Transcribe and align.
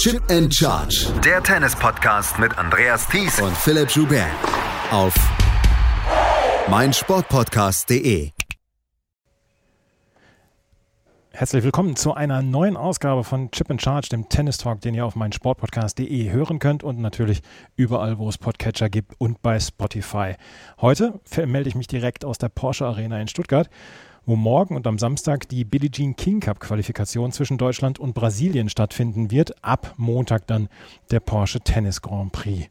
Chip 0.00 0.22
and 0.30 0.50
Charge. 0.50 1.12
Der 1.22 1.42
Tennis-Podcast 1.42 2.38
mit 2.38 2.56
Andreas 2.56 3.06
Thies 3.06 3.38
und 3.38 3.54
Philipp 3.54 3.90
Joubert. 3.90 4.30
Auf 4.90 5.14
meinsportpodcast.de. 6.70 8.30
Herzlich 11.32 11.64
willkommen 11.64 11.96
zu 11.96 12.14
einer 12.14 12.40
neuen 12.40 12.78
Ausgabe 12.78 13.24
von 13.24 13.50
Chip 13.50 13.70
and 13.70 13.82
Charge, 13.82 14.08
dem 14.08 14.30
Tennis 14.30 14.56
Talk, 14.56 14.80
den 14.80 14.94
ihr 14.94 15.04
auf 15.04 15.16
meinsportpodcast.de 15.16 16.30
hören 16.30 16.60
könnt 16.60 16.82
und 16.82 16.98
natürlich 16.98 17.42
überall, 17.76 18.16
wo 18.16 18.30
es 18.30 18.38
Podcatcher 18.38 18.88
gibt 18.88 19.12
und 19.18 19.42
bei 19.42 19.60
Spotify. 19.60 20.36
Heute 20.80 21.20
melde 21.44 21.68
ich 21.68 21.74
mich 21.74 21.88
direkt 21.88 22.24
aus 22.24 22.38
der 22.38 22.48
Porsche 22.48 22.86
Arena 22.86 23.20
in 23.20 23.28
Stuttgart 23.28 23.68
wo 24.26 24.36
morgen 24.36 24.76
und 24.76 24.86
am 24.86 24.98
Samstag 24.98 25.48
die 25.48 25.64
Billie 25.64 25.90
Jean 25.90 26.16
King 26.16 26.40
Cup 26.40 26.60
Qualifikation 26.60 27.32
zwischen 27.32 27.58
Deutschland 27.58 27.98
und 27.98 28.14
Brasilien 28.14 28.68
stattfinden 28.68 29.30
wird. 29.30 29.64
Ab 29.64 29.94
Montag 29.96 30.46
dann 30.46 30.68
der 31.10 31.20
Porsche 31.20 31.60
Tennis 31.60 32.02
Grand 32.02 32.32
Prix. 32.32 32.68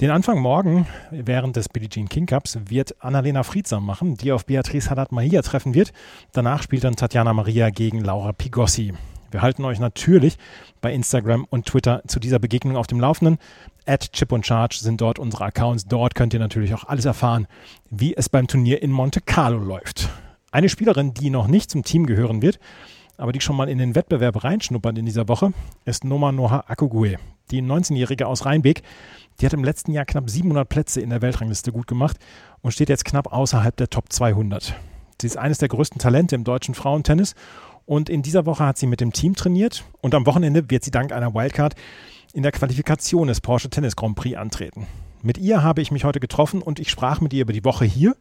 Den 0.00 0.10
Anfang 0.10 0.40
morgen 0.40 0.86
während 1.12 1.54
des 1.54 1.68
Billie 1.68 1.88
Jean 1.88 2.08
King 2.08 2.26
Cups 2.26 2.58
wird 2.68 2.96
Annalena 2.98 3.44
Friedsam 3.44 3.86
machen, 3.86 4.16
die 4.16 4.32
auf 4.32 4.44
Beatrice 4.44 4.90
Haddad 4.90 5.12
Mahia 5.12 5.42
treffen 5.42 5.72
wird. 5.74 5.92
Danach 6.32 6.62
spielt 6.62 6.82
dann 6.82 6.96
Tatjana 6.96 7.32
Maria 7.32 7.70
gegen 7.70 8.00
Laura 8.00 8.32
Pigossi. 8.32 8.92
Wir 9.30 9.42
halten 9.42 9.64
euch 9.64 9.80
natürlich 9.80 10.36
bei 10.80 10.92
Instagram 10.92 11.44
und 11.50 11.66
Twitter 11.66 12.02
zu 12.06 12.20
dieser 12.20 12.38
Begegnung 12.38 12.76
auf 12.76 12.86
dem 12.86 13.00
Laufenden. 13.00 13.38
At 13.86 14.12
Chip 14.12 14.30
und 14.32 14.46
Charge 14.46 14.78
sind 14.80 15.00
dort 15.00 15.18
unsere 15.18 15.44
Accounts. 15.44 15.86
Dort 15.86 16.14
könnt 16.14 16.34
ihr 16.34 16.40
natürlich 16.40 16.74
auch 16.74 16.84
alles 16.84 17.04
erfahren, 17.04 17.46
wie 17.90 18.16
es 18.16 18.28
beim 18.28 18.46
Turnier 18.46 18.82
in 18.82 18.92
Monte 18.92 19.20
Carlo 19.20 19.58
läuft. 19.58 20.08
Eine 20.54 20.68
Spielerin, 20.68 21.12
die 21.14 21.30
noch 21.30 21.48
nicht 21.48 21.68
zum 21.68 21.82
Team 21.82 22.06
gehören 22.06 22.40
wird, 22.40 22.60
aber 23.16 23.32
die 23.32 23.40
schon 23.40 23.56
mal 23.56 23.68
in 23.68 23.78
den 23.78 23.96
Wettbewerb 23.96 24.44
reinschnuppert 24.44 24.96
in 24.96 25.04
dieser 25.04 25.26
Woche, 25.26 25.52
ist 25.84 26.04
Noma 26.04 26.30
Noha 26.30 26.62
Akugwe. 26.68 27.16
Die 27.50 27.60
19-Jährige 27.60 28.28
aus 28.28 28.46
Rheinbeck, 28.46 28.82
die 29.40 29.46
hat 29.46 29.52
im 29.52 29.64
letzten 29.64 29.90
Jahr 29.90 30.04
knapp 30.04 30.30
700 30.30 30.68
Plätze 30.68 31.00
in 31.00 31.10
der 31.10 31.22
Weltrangliste 31.22 31.72
gut 31.72 31.88
gemacht 31.88 32.18
und 32.62 32.70
steht 32.70 32.88
jetzt 32.88 33.04
knapp 33.04 33.32
außerhalb 33.32 33.76
der 33.76 33.90
Top 33.90 34.12
200. 34.12 34.76
Sie 35.20 35.26
ist 35.26 35.36
eines 35.36 35.58
der 35.58 35.70
größten 35.70 35.98
Talente 35.98 36.36
im 36.36 36.44
deutschen 36.44 36.76
Frauentennis 36.76 37.34
und 37.84 38.08
in 38.08 38.22
dieser 38.22 38.46
Woche 38.46 38.64
hat 38.64 38.78
sie 38.78 38.86
mit 38.86 39.00
dem 39.00 39.12
Team 39.12 39.34
trainiert 39.34 39.82
und 40.02 40.14
am 40.14 40.24
Wochenende 40.24 40.70
wird 40.70 40.84
sie 40.84 40.92
dank 40.92 41.10
einer 41.10 41.34
Wildcard 41.34 41.74
in 42.32 42.44
der 42.44 42.52
Qualifikation 42.52 43.26
des 43.26 43.40
Porsche 43.40 43.70
Tennis 43.70 43.96
Grand 43.96 44.14
Prix 44.14 44.36
antreten. 44.36 44.86
Mit 45.24 45.38
ihr 45.38 45.62
habe 45.62 45.80
ich 45.80 45.90
mich 45.90 46.04
heute 46.04 46.20
getroffen 46.20 46.60
und 46.60 46.78
ich 46.78 46.90
sprach 46.90 47.22
mit 47.22 47.32
ihr 47.32 47.40
über 47.40 47.54
die 47.54 47.64
Woche 47.64 47.86
hier, 47.86 48.14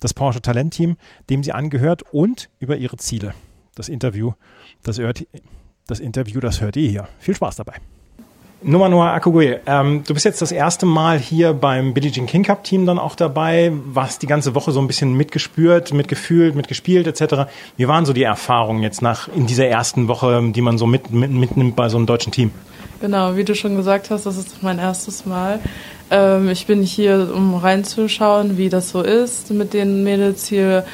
das 0.00 0.14
Porsche 0.14 0.40
Talentteam, 0.40 0.96
dem 1.28 1.42
sie 1.42 1.52
angehört 1.52 2.02
und 2.12 2.48
über 2.60 2.78
ihre 2.78 2.96
Ziele. 2.96 3.34
Das 3.74 3.90
Interview, 3.90 4.32
das 4.82 4.96
hört, 4.96 5.26
das 5.86 6.00
Interview, 6.00 6.40
das 6.40 6.62
hört 6.62 6.76
ihr 6.76 6.88
hier. 6.88 7.08
Viel 7.18 7.36
Spaß 7.36 7.56
dabei. 7.56 7.74
Nummer 8.62 8.88
Noah 8.88 9.12
Akugwe, 9.12 9.60
ähm, 9.66 10.02
du 10.06 10.14
bist 10.14 10.24
jetzt 10.24 10.40
das 10.40 10.50
erste 10.50 10.86
Mal 10.86 11.18
hier 11.18 11.52
beim 11.52 11.92
Billie 11.92 12.10
Jean 12.10 12.24
King 12.24 12.42
Cup 12.42 12.64
Team 12.64 12.86
dann 12.86 12.98
auch 12.98 13.16
dabei, 13.16 13.70
warst 13.84 14.22
die 14.22 14.26
ganze 14.26 14.54
Woche 14.54 14.72
so 14.72 14.80
ein 14.80 14.86
bisschen 14.86 15.12
mitgespürt, 15.12 15.92
mitgefühlt, 15.92 16.54
mitgespielt 16.54 17.06
etc. 17.06 17.50
Wie 17.76 17.86
waren 17.86 18.06
so 18.06 18.14
die 18.14 18.22
Erfahrungen 18.22 18.82
jetzt 18.82 19.02
nach 19.02 19.28
in 19.28 19.46
dieser 19.46 19.66
ersten 19.66 20.08
Woche, 20.08 20.42
die 20.54 20.62
man 20.62 20.78
so 20.78 20.86
mit, 20.86 21.10
mit, 21.10 21.30
mitnimmt 21.30 21.76
bei 21.76 21.90
so 21.90 21.98
einem 21.98 22.06
deutschen 22.06 22.32
Team? 22.32 22.50
Genau, 23.00 23.36
wie 23.36 23.44
du 23.44 23.54
schon 23.54 23.76
gesagt 23.76 24.10
hast, 24.10 24.24
das 24.24 24.38
ist 24.38 24.62
mein 24.62 24.78
erstes 24.78 25.26
Mal. 25.26 25.60
Ähm, 26.10 26.48
ich 26.48 26.66
bin 26.66 26.82
hier, 26.82 27.30
um 27.34 27.54
reinzuschauen, 27.54 28.56
wie 28.56 28.68
das 28.68 28.90
so 28.90 29.02
ist, 29.02 29.50
mit 29.50 29.74
den 29.74 30.02
Mädels 30.02 30.46
hier 30.46 30.84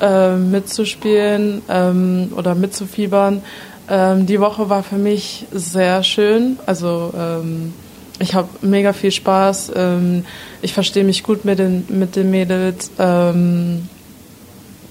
äh, 0.00 0.36
mitzuspielen 0.36 1.62
ähm, 1.68 2.32
oder 2.36 2.56
mitzufiebern. 2.56 3.42
Ähm, 3.88 4.26
die 4.26 4.40
Woche 4.40 4.70
war 4.70 4.82
für 4.82 4.96
mich 4.96 5.46
sehr 5.52 6.02
schön. 6.02 6.58
Also 6.66 7.12
ähm, 7.16 7.74
ich 8.18 8.34
habe 8.34 8.48
mega 8.62 8.92
viel 8.92 9.12
Spaß. 9.12 9.72
Ähm, 9.76 10.24
ich 10.62 10.72
verstehe 10.72 11.04
mich 11.04 11.22
gut 11.22 11.44
mit 11.44 11.60
den, 11.60 11.84
mit 11.88 12.16
den 12.16 12.30
Mädels. 12.30 12.90
Ähm, 12.98 13.88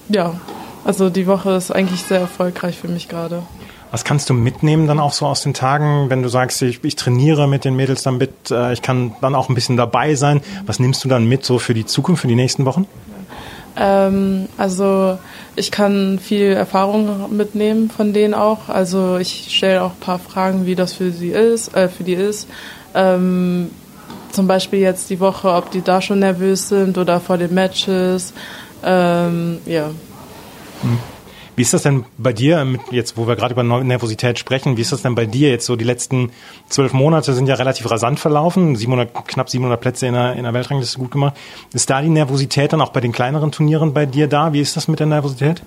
ja, 0.08 0.34
also 0.84 1.10
die 1.10 1.26
Woche 1.26 1.52
ist 1.52 1.70
eigentlich 1.70 2.02
sehr 2.02 2.20
erfolgreich 2.20 2.76
für 2.78 2.88
mich 2.88 3.08
gerade. 3.08 3.42
Was 3.92 4.04
kannst 4.04 4.30
du 4.30 4.34
mitnehmen 4.34 4.86
dann 4.86 4.98
auch 4.98 5.12
so 5.12 5.26
aus 5.26 5.42
den 5.42 5.52
Tagen, 5.52 6.08
wenn 6.08 6.22
du 6.22 6.30
sagst, 6.30 6.62
ich, 6.62 6.82
ich 6.82 6.96
trainiere 6.96 7.46
mit 7.46 7.66
den 7.66 7.76
Mädels 7.76 8.02
dann 8.02 8.16
mit, 8.16 8.50
äh, 8.50 8.72
ich 8.72 8.80
kann 8.80 9.14
dann 9.20 9.34
auch 9.34 9.50
ein 9.50 9.54
bisschen 9.54 9.76
dabei 9.76 10.14
sein. 10.14 10.40
Was 10.64 10.80
nimmst 10.80 11.04
du 11.04 11.08
dann 11.08 11.28
mit 11.28 11.44
so 11.44 11.58
für 11.58 11.74
die 11.74 11.84
Zukunft, 11.84 12.22
für 12.22 12.28
die 12.28 12.34
nächsten 12.34 12.64
Wochen? 12.64 12.86
Ähm, 13.76 14.48
also 14.56 15.18
ich 15.56 15.70
kann 15.70 16.18
viel 16.18 16.52
Erfahrung 16.52 17.36
mitnehmen 17.36 17.90
von 17.90 18.14
denen 18.14 18.32
auch. 18.32 18.70
Also 18.70 19.18
ich 19.18 19.54
stelle 19.54 19.82
auch 19.82 19.90
ein 19.90 20.00
paar 20.00 20.18
Fragen, 20.18 20.64
wie 20.64 20.74
das 20.74 20.94
für 20.94 21.10
sie 21.10 21.28
ist, 21.28 21.76
äh, 21.76 21.90
für 21.90 22.02
die 22.04 22.14
ist. 22.14 22.48
Ähm, 22.94 23.70
zum 24.30 24.46
Beispiel 24.46 24.78
jetzt 24.78 25.10
die 25.10 25.20
Woche, 25.20 25.52
ob 25.52 25.70
die 25.70 25.82
da 25.82 26.00
schon 26.00 26.20
nervös 26.20 26.70
sind 26.70 26.96
oder 26.96 27.20
vor 27.20 27.36
den 27.36 27.52
Matches. 27.52 28.32
Ähm, 28.82 29.58
ja. 29.66 29.90
Hm. 30.80 30.98
Wie 31.54 31.62
ist 31.62 31.74
das 31.74 31.82
denn 31.82 32.04
bei 32.16 32.32
dir, 32.32 32.66
jetzt 32.90 33.18
wo 33.18 33.26
wir 33.26 33.36
gerade 33.36 33.52
über 33.52 33.62
Nervosität 33.62 34.38
sprechen, 34.38 34.78
wie 34.78 34.80
ist 34.80 34.92
das 34.92 35.02
denn 35.02 35.14
bei 35.14 35.26
dir 35.26 35.50
jetzt 35.50 35.66
so? 35.66 35.76
Die 35.76 35.84
letzten 35.84 36.30
zwölf 36.68 36.94
Monate 36.94 37.34
sind 37.34 37.46
ja 37.46 37.56
relativ 37.56 37.90
rasant 37.90 38.18
verlaufen, 38.18 38.74
700, 38.74 39.26
knapp 39.28 39.50
700 39.50 39.78
Plätze 39.78 40.06
in 40.06 40.14
der, 40.14 40.34
in 40.34 40.44
der 40.44 40.54
Weltrangliste 40.54 40.98
gut 40.98 41.10
gemacht. 41.10 41.34
Ist 41.74 41.90
da 41.90 42.00
die 42.00 42.08
Nervosität 42.08 42.72
dann 42.72 42.80
auch 42.80 42.90
bei 42.90 43.00
den 43.00 43.12
kleineren 43.12 43.52
Turnieren 43.52 43.92
bei 43.92 44.06
dir 44.06 44.28
da? 44.28 44.54
Wie 44.54 44.60
ist 44.60 44.76
das 44.76 44.88
mit 44.88 44.98
der 44.98 45.06
Nervosität? 45.06 45.62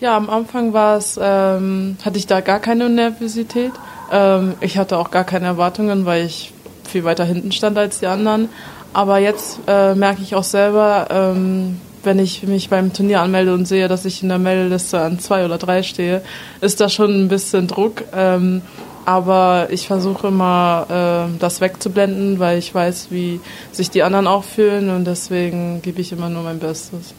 Ja, 0.00 0.16
am 0.16 0.28
Anfang 0.28 0.72
war 0.72 0.96
es, 0.96 1.18
ähm, 1.22 1.96
hatte 2.04 2.18
ich 2.18 2.26
da 2.26 2.40
gar 2.40 2.58
keine 2.58 2.88
Nervosität. 2.88 3.72
Ähm, 4.10 4.54
ich 4.60 4.78
hatte 4.78 4.98
auch 4.98 5.12
gar 5.12 5.24
keine 5.24 5.46
Erwartungen, 5.46 6.06
weil 6.06 6.26
ich 6.26 6.52
viel 6.88 7.04
weiter 7.04 7.24
hinten 7.24 7.52
stand 7.52 7.78
als 7.78 8.00
die 8.00 8.06
anderen. 8.08 8.48
Aber 8.92 9.18
jetzt 9.18 9.60
äh, 9.66 9.94
merke 9.94 10.22
ich 10.22 10.34
auch 10.34 10.44
selber, 10.44 11.06
ähm, 11.10 11.80
wenn 12.04 12.18
ich 12.18 12.42
mich 12.42 12.68
beim 12.68 12.92
Turnier 12.92 13.20
anmelde 13.20 13.54
und 13.54 13.66
sehe, 13.66 13.88
dass 13.88 14.04
ich 14.04 14.22
in 14.22 14.28
der 14.28 14.38
Meldeliste 14.38 15.00
an 15.00 15.18
zwei 15.18 15.44
oder 15.44 15.58
drei 15.58 15.82
stehe, 15.82 16.22
ist 16.60 16.80
da 16.80 16.88
schon 16.88 17.24
ein 17.24 17.28
bisschen 17.28 17.66
Druck. 17.66 18.04
Ähm, 18.14 18.62
aber 19.06 19.68
ich 19.70 19.86
versuche 19.86 20.28
immer, 20.28 21.28
äh, 21.28 21.38
das 21.38 21.60
wegzublenden, 21.60 22.38
weil 22.38 22.58
ich 22.58 22.74
weiß, 22.74 23.08
wie 23.10 23.40
sich 23.72 23.90
die 23.90 24.02
anderen 24.02 24.26
auch 24.26 24.44
fühlen 24.44 24.90
und 24.90 25.04
deswegen 25.04 25.82
gebe 25.82 26.00
ich 26.00 26.12
immer 26.12 26.28
nur 26.28 26.42
mein 26.42 26.58
Bestes. 26.58 27.14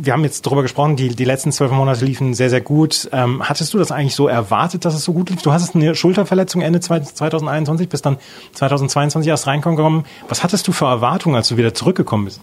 Wir 0.00 0.12
haben 0.12 0.22
jetzt 0.22 0.46
darüber 0.46 0.62
gesprochen, 0.62 0.96
die, 0.96 1.08
die 1.08 1.24
letzten 1.24 1.50
zwölf 1.50 1.72
Monate 1.72 2.04
liefen 2.04 2.32
sehr, 2.32 2.50
sehr 2.50 2.60
gut. 2.60 3.08
Ähm, 3.12 3.42
hattest 3.46 3.74
du 3.74 3.78
das 3.78 3.90
eigentlich 3.90 4.14
so 4.14 4.28
erwartet, 4.28 4.84
dass 4.84 4.94
es 4.94 5.02
so 5.02 5.12
gut 5.12 5.28
lief? 5.28 5.42
Du 5.42 5.52
hattest 5.52 5.74
eine 5.74 5.94
Schulterverletzung 5.94 6.62
Ende 6.62 6.78
2021, 6.80 7.88
bist 7.88 8.06
dann 8.06 8.18
2022 8.52 9.28
erst 9.28 9.46
reingekommen. 9.48 10.04
Was 10.28 10.44
hattest 10.44 10.68
du 10.68 10.72
für 10.72 10.84
Erwartungen, 10.84 11.34
als 11.34 11.48
du 11.48 11.56
wieder 11.56 11.74
zurückgekommen 11.74 12.26
bist? 12.26 12.40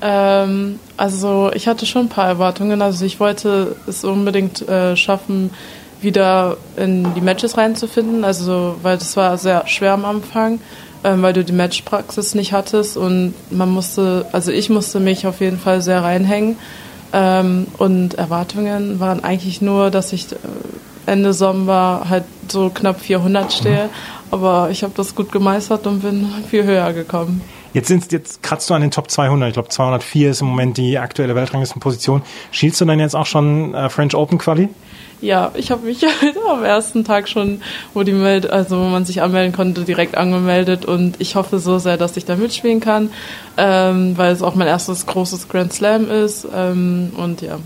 Ähm, 0.00 0.78
also 0.96 1.50
ich 1.54 1.68
hatte 1.68 1.86
schon 1.86 2.06
ein 2.06 2.08
paar 2.08 2.26
Erwartungen. 2.26 2.82
Also 2.82 3.04
ich 3.04 3.20
wollte 3.20 3.76
es 3.86 4.04
unbedingt 4.04 4.66
äh, 4.68 4.96
schaffen, 4.96 5.50
wieder 6.00 6.56
in 6.76 7.14
die 7.14 7.20
Matches 7.20 7.56
reinzufinden. 7.56 8.24
Also 8.24 8.76
weil 8.82 8.98
das 8.98 9.16
war 9.16 9.38
sehr 9.38 9.66
schwer 9.66 9.92
am 9.92 10.04
Anfang, 10.04 10.60
ähm, 11.04 11.22
weil 11.22 11.32
du 11.32 11.44
die 11.44 11.52
Matchpraxis 11.52 12.34
nicht 12.34 12.52
hattest 12.52 12.96
und 12.96 13.34
man 13.50 13.70
musste, 13.70 14.26
also 14.32 14.52
ich 14.52 14.70
musste 14.70 15.00
mich 15.00 15.26
auf 15.26 15.40
jeden 15.40 15.58
Fall 15.58 15.82
sehr 15.82 16.02
reinhängen. 16.02 16.56
Ähm, 17.12 17.66
und 17.78 18.14
Erwartungen 18.14 19.00
waren 19.00 19.24
eigentlich 19.24 19.62
nur, 19.62 19.90
dass 19.90 20.12
ich 20.12 20.30
äh, 20.32 20.36
Ende 21.06 21.32
Sommer 21.32 22.06
halt 22.08 22.24
so 22.48 22.70
knapp 22.70 23.00
400 23.00 23.52
stehe. 23.52 23.84
Mhm. 23.84 23.90
Aber 24.30 24.68
ich 24.70 24.82
habe 24.82 24.92
das 24.94 25.14
gut 25.14 25.32
gemeistert 25.32 25.86
und 25.86 26.00
bin 26.00 26.28
viel 26.50 26.64
höher 26.64 26.92
gekommen. 26.92 27.40
Jetzt, 27.74 27.88
sind, 27.88 28.10
jetzt 28.12 28.42
kratzt 28.42 28.68
du 28.70 28.74
an 28.74 28.80
den 28.80 28.90
Top 28.90 29.10
200. 29.10 29.48
Ich 29.48 29.54
glaube, 29.54 29.68
204 29.68 30.30
ist 30.30 30.40
im 30.40 30.48
Moment 30.48 30.76
die 30.76 30.98
aktuelle 30.98 31.34
Weltranglistenposition. 31.34 32.22
Schielst 32.50 32.80
du 32.80 32.84
dann 32.84 33.00
jetzt 33.00 33.14
auch 33.14 33.26
schon 33.26 33.74
äh, 33.74 33.88
French 33.88 34.14
Open 34.14 34.38
Quali? 34.38 34.68
Ja, 35.20 35.50
ich 35.54 35.70
habe 35.70 35.86
mich 35.86 36.04
am 36.50 36.64
ersten 36.64 37.04
Tag 37.04 37.28
schon, 37.28 37.60
wo 37.92 38.04
die 38.04 38.12
Meld 38.12 38.48
also 38.48 38.78
wo 38.78 38.84
man 38.84 39.04
sich 39.04 39.20
anmelden 39.20 39.52
konnte, 39.52 39.82
direkt 39.82 40.16
angemeldet 40.16 40.84
und 40.84 41.20
ich 41.20 41.34
hoffe 41.34 41.58
so 41.58 41.78
sehr, 41.78 41.96
dass 41.96 42.16
ich 42.16 42.24
da 42.24 42.36
mitspielen 42.36 42.80
kann, 42.80 43.10
ähm, 43.56 44.16
weil 44.16 44.32
es 44.32 44.42
auch 44.42 44.54
mein 44.54 44.68
erstes 44.68 45.06
großes 45.06 45.48
Grand 45.48 45.72
Slam 45.72 46.08
ist 46.08 46.46
ähm, 46.54 47.10
und 47.16 47.42
ja. 47.42 47.58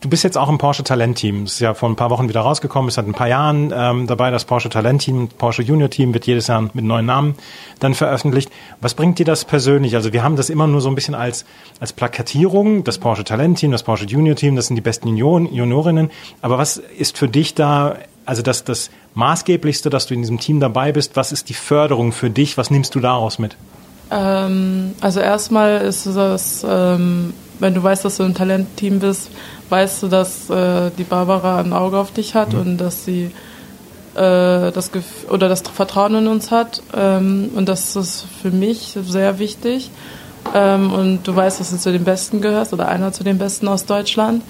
Du 0.00 0.08
bist 0.08 0.22
jetzt 0.22 0.38
auch 0.38 0.48
im 0.48 0.58
Porsche 0.58 0.84
Talent-Team. 0.84 1.44
Das 1.44 1.54
ist 1.54 1.60
ja 1.60 1.74
vor 1.74 1.88
ein 1.88 1.96
paar 1.96 2.10
Wochen 2.10 2.28
wieder 2.28 2.42
rausgekommen, 2.42 2.86
ist 2.86 2.94
seit 2.94 3.08
ein 3.08 3.14
paar 3.14 3.26
Jahren 3.26 3.72
ähm, 3.74 4.06
dabei. 4.06 4.30
Das 4.30 4.44
Porsche 4.44 4.68
Talent-Team, 4.68 5.28
Porsche 5.36 5.62
Junior-Team 5.62 6.14
wird 6.14 6.24
jedes 6.24 6.46
Jahr 6.46 6.60
mit 6.60 6.84
neuen 6.84 7.06
Namen 7.06 7.34
dann 7.80 7.94
veröffentlicht. 7.94 8.48
Was 8.80 8.94
bringt 8.94 9.18
dir 9.18 9.26
das 9.26 9.44
persönlich? 9.44 9.96
Also 9.96 10.12
wir 10.12 10.22
haben 10.22 10.36
das 10.36 10.50
immer 10.50 10.68
nur 10.68 10.80
so 10.80 10.88
ein 10.88 10.94
bisschen 10.94 11.16
als, 11.16 11.44
als 11.80 11.92
Plakatierung, 11.92 12.84
das 12.84 12.98
Porsche 12.98 13.24
Talent-Team, 13.24 13.72
das 13.72 13.82
Porsche 13.82 14.04
Junior-Team, 14.04 14.54
das 14.54 14.68
sind 14.68 14.76
die 14.76 14.82
besten 14.82 15.08
Junioren, 15.08 15.52
Juniorinnen. 15.52 16.12
Aber 16.42 16.58
was 16.58 16.76
ist 16.76 17.18
für 17.18 17.26
dich 17.26 17.56
da, 17.56 17.96
also 18.24 18.42
das, 18.42 18.62
das 18.62 18.90
Maßgeblichste, 19.14 19.90
dass 19.90 20.06
du 20.06 20.14
in 20.14 20.20
diesem 20.20 20.38
Team 20.38 20.60
dabei 20.60 20.92
bist? 20.92 21.16
Was 21.16 21.32
ist 21.32 21.48
die 21.48 21.54
Förderung 21.54 22.12
für 22.12 22.30
dich? 22.30 22.56
Was 22.56 22.70
nimmst 22.70 22.94
du 22.94 23.00
daraus 23.00 23.40
mit? 23.40 23.56
Ähm, 24.12 24.94
also 25.00 25.18
erstmal 25.18 25.78
ist 25.78 26.06
es, 26.06 26.64
ähm, 26.68 27.34
wenn 27.60 27.74
du 27.74 27.82
weißt, 27.82 28.04
dass 28.04 28.16
du 28.18 28.24
ein 28.24 28.34
Talentteam 28.34 29.00
bist, 29.00 29.30
weißt 29.68 30.02
du, 30.02 30.08
dass 30.08 30.48
äh, 30.50 30.90
die 30.96 31.04
Barbara 31.04 31.60
ein 31.60 31.72
Auge 31.72 31.98
auf 31.98 32.12
dich 32.12 32.34
hat 32.34 32.52
mhm. 32.52 32.60
und 32.60 32.78
dass 32.78 33.04
sie 33.04 33.30
äh, 34.14 34.72
das 34.72 34.92
Gef 34.92 35.04
oder 35.30 35.48
das 35.48 35.62
Vertrauen 35.62 36.14
in 36.16 36.26
uns 36.26 36.50
hat. 36.50 36.82
Ähm, 36.96 37.50
und 37.54 37.68
das 37.68 37.96
ist 37.96 38.26
für 38.42 38.50
mich 38.50 38.96
sehr 39.02 39.38
wichtig. 39.38 39.90
Ähm, 40.54 40.92
und 40.92 41.20
du 41.24 41.34
weißt, 41.34 41.60
dass 41.60 41.70
du 41.70 41.78
zu 41.78 41.92
den 41.92 42.04
Besten 42.04 42.40
gehörst 42.40 42.72
oder 42.72 42.88
einer 42.88 43.12
zu 43.12 43.24
den 43.24 43.38
Besten 43.38 43.68
aus 43.68 43.84
Deutschland. 43.84 44.42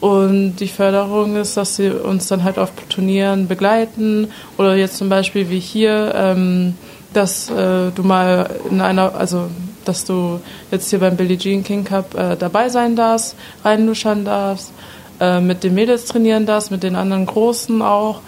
Und 0.00 0.56
die 0.56 0.68
Förderung 0.68 1.36
ist, 1.36 1.56
dass 1.56 1.76
sie 1.76 1.90
uns 1.90 2.28
dann 2.28 2.44
halt 2.44 2.58
auf 2.58 2.72
Turnieren 2.90 3.48
begleiten 3.48 4.28
oder 4.58 4.76
jetzt 4.76 4.98
zum 4.98 5.08
Beispiel 5.08 5.48
wie 5.48 5.60
hier, 5.60 6.12
ähm, 6.14 6.74
dass 7.14 7.48
äh, 7.48 7.90
du 7.94 8.02
mal 8.02 8.50
in 8.70 8.80
einer, 8.82 9.14
also 9.14 9.48
dass 9.84 10.04
du 10.04 10.40
jetzt 10.70 10.90
hier 10.90 10.98
beim 10.98 11.16
Billie 11.16 11.38
Jean 11.38 11.62
King 11.62 11.84
Cup 11.84 12.14
äh, 12.14 12.36
dabei 12.36 12.68
sein 12.68 12.96
darfst, 12.96 13.36
reinluschern 13.64 14.24
darfst, 14.24 14.72
äh, 15.20 15.40
mit 15.40 15.64
den 15.64 15.74
Mädels 15.74 16.06
trainieren 16.06 16.46
darfst, 16.46 16.70
mit 16.70 16.82
den 16.82 16.96
anderen 16.96 17.26
Großen 17.26 17.82
auch. 17.82 18.20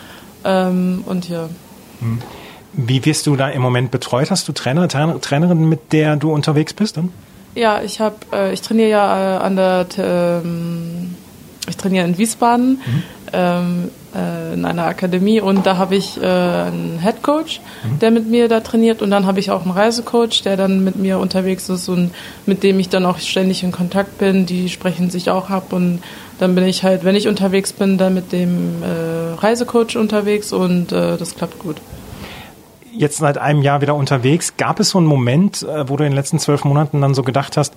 Ähm, 0.44 1.04
und 1.06 1.28
ja. 1.28 1.48
Hm. 2.00 2.18
Wie 2.72 3.04
wirst 3.04 3.26
du 3.26 3.36
da 3.36 3.48
im 3.48 3.62
Moment 3.62 3.90
betreut? 3.90 4.30
Hast 4.30 4.48
du 4.48 4.52
Trainer, 4.52 4.86
Trainer 4.86 5.20
Trainerin, 5.20 5.68
mit 5.68 5.92
der 5.92 6.16
du 6.16 6.32
unterwegs 6.32 6.74
bist? 6.74 6.96
Dann? 6.98 7.10
Ja, 7.54 7.80
ich 7.82 8.00
habe, 8.00 8.16
äh, 8.32 8.52
ich 8.52 8.60
trainiere 8.60 8.90
ja 8.90 9.36
äh, 9.36 9.38
an 9.38 9.56
der, 9.56 9.86
ähm, 9.96 11.14
ich 11.66 11.76
trainiere 11.76 12.06
in 12.06 12.18
Wiesbaden 12.18 12.82
mhm. 12.84 13.02
Ähm, 13.32 13.90
äh, 14.14 14.54
in 14.54 14.64
einer 14.64 14.86
Akademie 14.86 15.40
und 15.40 15.66
da 15.66 15.76
habe 15.76 15.96
ich 15.96 16.20
äh, 16.20 16.24
einen 16.24 16.98
Head 17.02 17.22
Coach, 17.22 17.60
mhm. 17.84 17.98
der 17.98 18.10
mit 18.10 18.28
mir 18.28 18.48
da 18.48 18.60
trainiert 18.60 19.02
und 19.02 19.10
dann 19.10 19.26
habe 19.26 19.40
ich 19.40 19.50
auch 19.50 19.62
einen 19.62 19.72
Reisecoach, 19.72 20.42
der 20.44 20.56
dann 20.56 20.84
mit 20.84 20.96
mir 20.96 21.18
unterwegs 21.18 21.68
ist 21.68 21.88
und 21.88 22.12
mit 22.46 22.62
dem 22.62 22.78
ich 22.78 22.88
dann 22.88 23.04
auch 23.06 23.18
ständig 23.18 23.62
in 23.62 23.72
Kontakt 23.72 24.18
bin. 24.18 24.46
Die 24.46 24.68
sprechen 24.68 25.10
sich 25.10 25.30
auch 25.30 25.50
ab 25.50 25.72
und 25.72 26.00
dann 26.38 26.54
bin 26.54 26.64
ich 26.64 26.82
halt, 26.82 27.04
wenn 27.04 27.16
ich 27.16 27.28
unterwegs 27.28 27.72
bin, 27.72 27.98
dann 27.98 28.14
mit 28.14 28.32
dem 28.32 28.82
äh, 28.82 29.34
Reisecoach 29.40 29.96
unterwegs 29.96 30.52
und 30.52 30.92
äh, 30.92 31.16
das 31.16 31.36
klappt 31.36 31.58
gut 31.58 31.76
jetzt 32.98 33.18
seit 33.18 33.36
einem 33.36 33.60
Jahr 33.60 33.82
wieder 33.82 33.94
unterwegs. 33.94 34.56
Gab 34.56 34.80
es 34.80 34.90
so 34.90 34.98
einen 34.98 35.06
Moment, 35.06 35.62
äh, 35.62 35.88
wo 35.88 35.96
du 35.96 36.04
in 36.04 36.12
den 36.12 36.16
letzten 36.16 36.38
zwölf 36.38 36.64
Monaten 36.64 37.00
dann 37.00 37.14
so 37.14 37.22
gedacht 37.22 37.56
hast, 37.58 37.74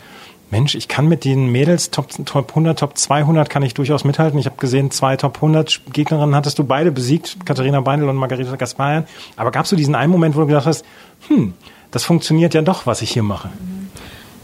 Mensch, 0.51 0.73
ich 0.73 0.87
kann 0.87 1.07
mit 1.07 1.25
den 1.25 1.51
Mädels 1.51 1.91
Top, 1.91 2.07
Top 2.25 2.49
100, 2.49 2.79
Top 2.79 2.97
200 2.97 3.49
kann 3.49 3.61
ich 3.61 3.75
durchaus 3.75 4.03
mithalten. 4.03 4.39
Ich 4.39 4.47
habe 4.47 4.57
gesehen, 4.57 4.89
zwei 4.89 5.15
Top 5.15 5.35
100 5.35 5.81
Gegnerinnen 5.93 6.35
hattest 6.35 6.57
du 6.57 6.63
beide 6.63 6.91
besiegt, 6.91 7.45
Katharina 7.45 7.81
Beindl 7.81 8.09
und 8.09 8.15
Margarita 8.15 8.55
Gasparian. 8.55 9.05
Aber 9.35 9.51
gab 9.51 9.65
es 9.65 9.69
so 9.69 9.75
diesen 9.75 9.93
einen 9.93 10.11
Moment, 10.11 10.35
wo 10.35 10.41
du 10.41 10.47
gedacht 10.47 10.65
hast, 10.65 10.83
hm, 11.27 11.53
das 11.91 12.03
funktioniert 12.03 12.55
ja 12.55 12.63
doch, 12.63 12.87
was 12.87 13.03
ich 13.03 13.11
hier 13.11 13.21
mache? 13.21 13.49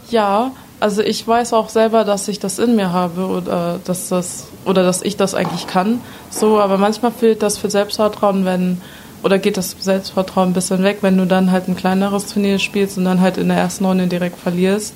Ja, 0.08 0.52
also 0.78 1.02
ich 1.02 1.26
weiß 1.26 1.52
auch 1.52 1.70
selber, 1.70 2.04
dass 2.04 2.28
ich 2.28 2.38
das 2.38 2.60
in 2.60 2.76
mir 2.76 2.92
habe 2.92 3.26
oder 3.26 3.80
dass 3.84 4.08
das 4.08 4.46
oder 4.64 4.84
dass 4.84 5.02
ich 5.02 5.16
das 5.16 5.34
eigentlich 5.34 5.66
kann. 5.66 6.00
So, 6.30 6.60
aber 6.60 6.78
manchmal 6.78 7.10
fehlt 7.10 7.42
das 7.42 7.58
für 7.58 7.70
Selbstvertrauen, 7.70 8.44
wenn 8.44 8.80
oder 9.24 9.38
geht 9.38 9.56
das 9.56 9.74
Selbstvertrauen 9.80 10.50
ein 10.50 10.52
bisschen 10.52 10.84
weg, 10.84 10.98
wenn 11.00 11.16
du 11.16 11.26
dann 11.26 11.50
halt 11.50 11.66
ein 11.66 11.74
kleineres 11.74 12.26
Turnier 12.26 12.60
spielst 12.60 12.96
und 12.96 13.06
dann 13.06 13.20
halt 13.20 13.38
in 13.38 13.48
der 13.48 13.56
ersten 13.56 13.84
Runde 13.84 14.06
direkt 14.06 14.38
verlierst 14.38 14.94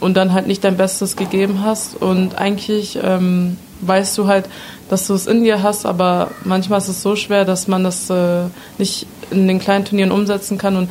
und 0.00 0.16
dann 0.16 0.32
halt 0.32 0.46
nicht 0.46 0.64
dein 0.64 0.76
Bestes 0.76 1.16
gegeben 1.16 1.62
hast. 1.62 2.00
Und 2.00 2.36
eigentlich 2.36 2.98
ähm, 3.02 3.56
weißt 3.80 4.16
du 4.18 4.26
halt, 4.26 4.48
dass 4.88 5.06
du 5.06 5.14
es 5.14 5.26
in 5.26 5.44
dir 5.44 5.62
hast, 5.62 5.86
aber 5.86 6.30
manchmal 6.44 6.78
ist 6.78 6.88
es 6.88 7.02
so 7.02 7.16
schwer, 7.16 7.44
dass 7.44 7.68
man 7.68 7.84
das 7.84 8.08
äh, 8.10 8.44
nicht 8.78 9.06
in 9.30 9.46
den 9.46 9.58
kleinen 9.58 9.84
Turnieren 9.84 10.12
umsetzen 10.12 10.58
kann. 10.58 10.76
Und 10.76 10.90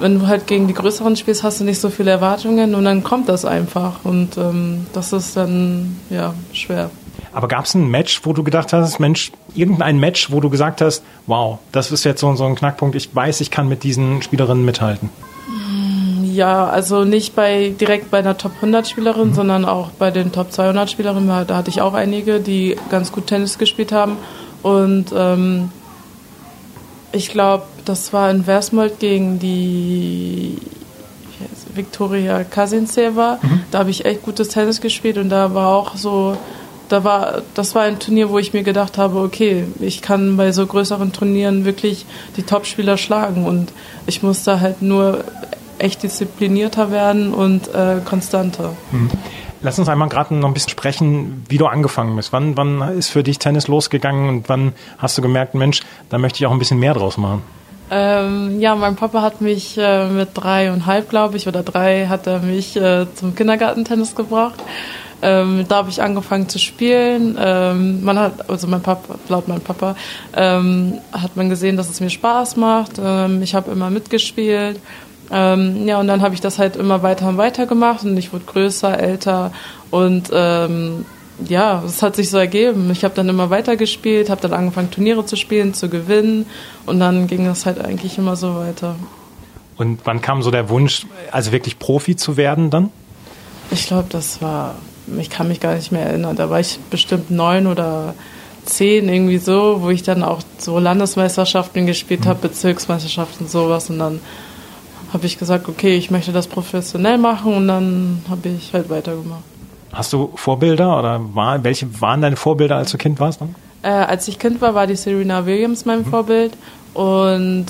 wenn 0.00 0.18
du 0.18 0.26
halt 0.26 0.46
gegen 0.46 0.66
die 0.66 0.74
größeren 0.74 1.16
spielst, 1.16 1.42
hast 1.42 1.60
du 1.60 1.64
nicht 1.64 1.80
so 1.80 1.90
viele 1.90 2.10
Erwartungen 2.10 2.74
und 2.74 2.84
dann 2.84 3.02
kommt 3.02 3.28
das 3.28 3.44
einfach. 3.44 4.04
Und 4.04 4.36
ähm, 4.36 4.86
das 4.92 5.12
ist 5.12 5.36
dann 5.36 5.96
ja 6.10 6.34
schwer. 6.52 6.90
Aber 7.32 7.48
gab 7.48 7.64
es 7.64 7.74
ein 7.74 7.88
Match, 7.88 8.20
wo 8.24 8.32
du 8.32 8.42
gedacht 8.42 8.72
hast, 8.72 8.98
Mensch, 8.98 9.32
irgendein 9.54 9.98
Match, 9.98 10.30
wo 10.30 10.40
du 10.40 10.50
gesagt 10.50 10.80
hast, 10.80 11.02
wow, 11.26 11.58
das 11.72 11.90
ist 11.90 12.04
jetzt 12.04 12.20
so, 12.20 12.34
so 12.34 12.44
ein 12.44 12.54
Knackpunkt, 12.54 12.94
ich 12.94 13.14
weiß, 13.14 13.40
ich 13.40 13.50
kann 13.50 13.68
mit 13.68 13.84
diesen 13.84 14.22
Spielerinnen 14.22 14.64
mithalten? 14.64 15.08
Ja, 16.32 16.66
also 16.66 17.04
nicht 17.04 17.34
bei 17.34 17.74
direkt 17.78 18.10
bei 18.10 18.18
einer 18.18 18.38
Top 18.38 18.52
100 18.56 18.88
Spielerin, 18.88 19.28
mhm. 19.28 19.34
sondern 19.34 19.64
auch 19.64 19.90
bei 19.90 20.10
den 20.10 20.32
Top 20.32 20.52
200 20.52 20.90
Spielerinnen. 20.90 21.46
Da 21.46 21.56
hatte 21.56 21.70
ich 21.70 21.80
auch 21.80 21.94
einige, 21.94 22.40
die 22.40 22.76
ganz 22.90 23.12
gut 23.12 23.26
Tennis 23.26 23.58
gespielt 23.58 23.92
haben. 23.92 24.16
Und 24.62 25.06
ähm, 25.14 25.70
ich 27.12 27.28
glaube, 27.28 27.64
das 27.84 28.12
war 28.12 28.30
in 28.30 28.44
Versmold 28.44 28.98
gegen 28.98 29.38
die 29.38 30.56
Viktoria 31.74 32.44
Kasintseva. 32.44 33.38
Mhm. 33.42 33.60
Da 33.70 33.80
habe 33.80 33.90
ich 33.90 34.04
echt 34.04 34.22
gutes 34.22 34.48
Tennis 34.48 34.80
gespielt 34.80 35.18
und 35.18 35.28
da 35.28 35.54
war 35.54 35.68
auch 35.68 35.96
so 35.96 36.36
da 36.88 37.04
war, 37.04 37.40
das 37.54 37.74
war 37.74 37.84
ein 37.84 37.98
Turnier, 37.98 38.28
wo 38.28 38.38
ich 38.38 38.52
mir 38.52 38.62
gedacht 38.62 38.98
habe, 38.98 39.20
okay, 39.20 39.64
ich 39.80 40.02
kann 40.02 40.36
bei 40.36 40.52
so 40.52 40.66
größeren 40.66 41.10
Turnieren 41.14 41.64
wirklich 41.64 42.04
die 42.36 42.42
Topspieler 42.42 42.98
schlagen 42.98 43.46
und 43.46 43.72
ich 44.06 44.22
muss 44.22 44.44
da 44.44 44.60
halt 44.60 44.82
nur 44.82 45.24
echt 45.82 46.02
disziplinierter 46.02 46.90
werden 46.90 47.34
und 47.34 47.68
äh, 47.74 47.96
konstanter. 48.04 48.70
Mhm. 48.90 49.10
Lass 49.62 49.78
uns 49.78 49.88
einmal 49.88 50.08
gerade 50.08 50.34
noch 50.34 50.48
ein 50.48 50.54
bisschen 50.54 50.70
sprechen, 50.70 51.44
wie 51.48 51.56
du 51.56 51.66
angefangen 51.66 52.16
bist. 52.16 52.32
Wann, 52.32 52.56
wann 52.56 52.80
ist 52.98 53.10
für 53.10 53.22
dich 53.22 53.38
Tennis 53.38 53.68
losgegangen 53.68 54.28
und 54.28 54.48
wann 54.48 54.72
hast 54.98 55.16
du 55.16 55.22
gemerkt, 55.22 55.54
Mensch, 55.54 55.82
da 56.08 56.18
möchte 56.18 56.38
ich 56.38 56.46
auch 56.46 56.52
ein 56.52 56.58
bisschen 56.58 56.80
mehr 56.80 56.94
draus 56.94 57.16
machen? 57.16 57.42
Ähm, 57.90 58.58
ja, 58.58 58.74
mein 58.74 58.96
Papa 58.96 59.22
hat 59.22 59.40
mich 59.40 59.76
äh, 59.78 60.08
mit 60.08 60.30
dreieinhalb, 60.34 61.10
glaube 61.10 61.36
ich, 61.36 61.46
oder 61.46 61.62
drei, 61.62 62.06
hat 62.06 62.26
er 62.26 62.40
mich 62.40 62.74
äh, 62.74 63.06
zum 63.14 63.34
Kindergartentennis 63.34 64.16
gebracht. 64.16 64.60
Ähm, 65.20 65.66
da 65.68 65.76
habe 65.76 65.90
ich 65.90 66.02
angefangen 66.02 66.48
zu 66.48 66.58
spielen. 66.58 67.38
Ähm, 67.38 68.02
man 68.02 68.18
hat, 68.18 68.50
also 68.50 68.66
mein 68.66 68.82
Papa, 68.82 69.14
laut 69.28 69.46
meinem 69.46 69.60
Papa, 69.60 69.94
ähm, 70.34 70.98
hat 71.12 71.36
man 71.36 71.48
gesehen, 71.48 71.76
dass 71.76 71.88
es 71.88 72.00
mir 72.00 72.10
Spaß 72.10 72.56
macht. 72.56 72.92
Ähm, 72.98 73.40
ich 73.42 73.54
habe 73.54 73.70
immer 73.70 73.90
mitgespielt. 73.90 74.80
Ähm, 75.32 75.88
ja, 75.88 75.98
und 75.98 76.08
dann 76.08 76.22
habe 76.22 76.34
ich 76.34 76.40
das 76.40 76.58
halt 76.58 76.76
immer 76.76 77.02
weiter 77.02 77.28
und 77.28 77.38
weiter 77.38 77.66
gemacht 77.66 78.04
und 78.04 78.16
ich 78.16 78.32
wurde 78.32 78.44
größer, 78.44 78.98
älter 78.98 79.52
und 79.90 80.30
ähm, 80.32 81.06
ja, 81.48 81.82
es 81.84 82.02
hat 82.02 82.16
sich 82.16 82.30
so 82.30 82.36
ergeben. 82.36 82.90
Ich 82.92 83.02
habe 83.02 83.14
dann 83.14 83.28
immer 83.28 83.48
weiter 83.50 83.76
gespielt, 83.76 84.28
habe 84.28 84.42
dann 84.42 84.52
angefangen 84.52 84.90
Turniere 84.90 85.24
zu 85.24 85.36
spielen, 85.36 85.74
zu 85.74 85.88
gewinnen 85.88 86.46
und 86.86 87.00
dann 87.00 87.26
ging 87.26 87.46
das 87.46 87.66
halt 87.66 87.82
eigentlich 87.82 88.18
immer 88.18 88.36
so 88.36 88.56
weiter. 88.56 88.96
Und 89.78 90.00
wann 90.04 90.20
kam 90.20 90.42
so 90.42 90.50
der 90.50 90.68
Wunsch, 90.68 91.06
also 91.30 91.50
wirklich 91.50 91.78
Profi 91.78 92.14
zu 92.14 92.36
werden 92.36 92.70
dann? 92.70 92.90
Ich 93.70 93.86
glaube, 93.86 94.08
das 94.10 94.42
war 94.42 94.74
ich 95.18 95.30
kann 95.30 95.48
mich 95.48 95.60
gar 95.60 95.74
nicht 95.74 95.92
mehr 95.92 96.06
erinnern. 96.06 96.36
Da 96.36 96.50
war 96.50 96.60
ich 96.60 96.78
bestimmt 96.90 97.30
neun 97.30 97.66
oder 97.66 98.14
zehn, 98.64 99.08
irgendwie 99.08 99.38
so, 99.38 99.82
wo 99.82 99.90
ich 99.90 100.02
dann 100.02 100.22
auch 100.22 100.40
so 100.58 100.78
Landesmeisterschaften 100.78 101.86
gespielt 101.86 102.26
habe, 102.26 102.48
Bezirksmeisterschaften, 102.48 103.48
sowas. 103.48 103.90
Und 103.90 103.98
dann 103.98 104.20
habe 105.12 105.26
ich 105.26 105.38
gesagt, 105.38 105.68
okay, 105.68 105.96
ich 105.96 106.10
möchte 106.10 106.32
das 106.32 106.46
professionell 106.46 107.18
machen 107.18 107.54
und 107.54 107.68
dann 107.68 108.22
habe 108.28 108.48
ich 108.48 108.72
halt 108.72 108.88
weitergemacht. 108.90 109.42
Hast 109.92 110.12
du 110.12 110.32
Vorbilder 110.36 110.98
oder 110.98 111.20
war, 111.34 111.62
welche 111.64 112.00
waren 112.00 112.22
deine 112.22 112.36
Vorbilder, 112.36 112.76
als 112.76 112.90
du 112.90 112.98
Kind 112.98 113.20
warst? 113.20 113.40
Dann? 113.40 113.54
Äh, 113.82 113.88
als 113.88 114.26
ich 114.28 114.38
Kind 114.38 114.60
war, 114.60 114.74
war 114.74 114.86
die 114.86 114.96
Serena 114.96 115.44
Williams 115.44 115.84
mein 115.84 116.00
mhm. 116.00 116.06
Vorbild 116.06 116.52
und 116.94 117.66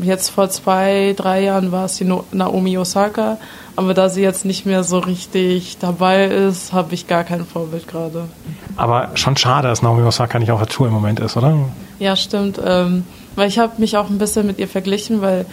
jetzt 0.00 0.30
vor 0.30 0.50
zwei, 0.50 1.14
drei 1.16 1.42
Jahren 1.42 1.72
war 1.72 1.84
es 1.84 1.96
die 1.96 2.10
Naomi 2.32 2.78
Osaka. 2.78 3.38
Aber 3.76 3.92
da 3.92 4.08
sie 4.08 4.22
jetzt 4.22 4.44
nicht 4.44 4.66
mehr 4.66 4.84
so 4.84 4.98
richtig 4.98 5.78
dabei 5.78 6.26
ist, 6.26 6.72
habe 6.72 6.94
ich 6.94 7.08
gar 7.08 7.24
kein 7.24 7.44
Vorbild 7.44 7.88
gerade. 7.88 8.28
Aber 8.76 9.10
schon 9.14 9.36
schade, 9.36 9.66
dass 9.66 9.82
Naomi 9.82 10.02
Osaka 10.02 10.38
nicht 10.38 10.52
auf 10.52 10.60
der 10.60 10.68
Tour 10.68 10.86
im 10.86 10.92
Moment 10.92 11.18
ist, 11.18 11.36
oder? 11.36 11.56
Ja, 11.98 12.14
stimmt. 12.14 12.60
Ähm, 12.64 13.04
weil 13.34 13.48
ich 13.48 13.58
habe 13.58 13.72
mich 13.78 13.96
auch 13.96 14.08
ein 14.10 14.18
bisschen 14.18 14.46
mit 14.46 14.58
ihr 14.58 14.68
verglichen, 14.68 15.22
weil 15.22 15.44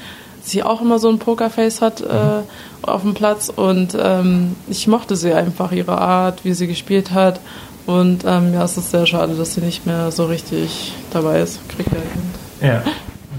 sie 0.42 0.64
auch 0.64 0.82
immer 0.82 1.00
so 1.00 1.10
ein 1.10 1.20
Pokerface 1.20 1.82
hat 1.82 2.02
äh, 2.02 2.42
auf 2.82 3.02
dem 3.02 3.14
Platz 3.14 3.50
und 3.50 3.96
ähm, 4.00 4.56
ich 4.68 4.88
mochte 4.88 5.16
sie 5.16 5.34
einfach, 5.34 5.72
ihre 5.72 5.98
Art, 5.98 6.44
wie 6.44 6.54
sie 6.54 6.68
gespielt 6.68 7.12
hat. 7.12 7.40
Und 7.86 8.24
ähm, 8.26 8.54
ja, 8.54 8.64
es 8.64 8.78
ist 8.78 8.92
sehr 8.92 9.06
schade, 9.06 9.34
dass 9.34 9.56
sie 9.56 9.62
nicht 9.62 9.86
mehr 9.86 10.12
so 10.12 10.26
richtig 10.26 10.94
dabei 11.12 11.42
ist. 11.42 11.60
Kriegt 11.70 11.92
ja 11.92 12.00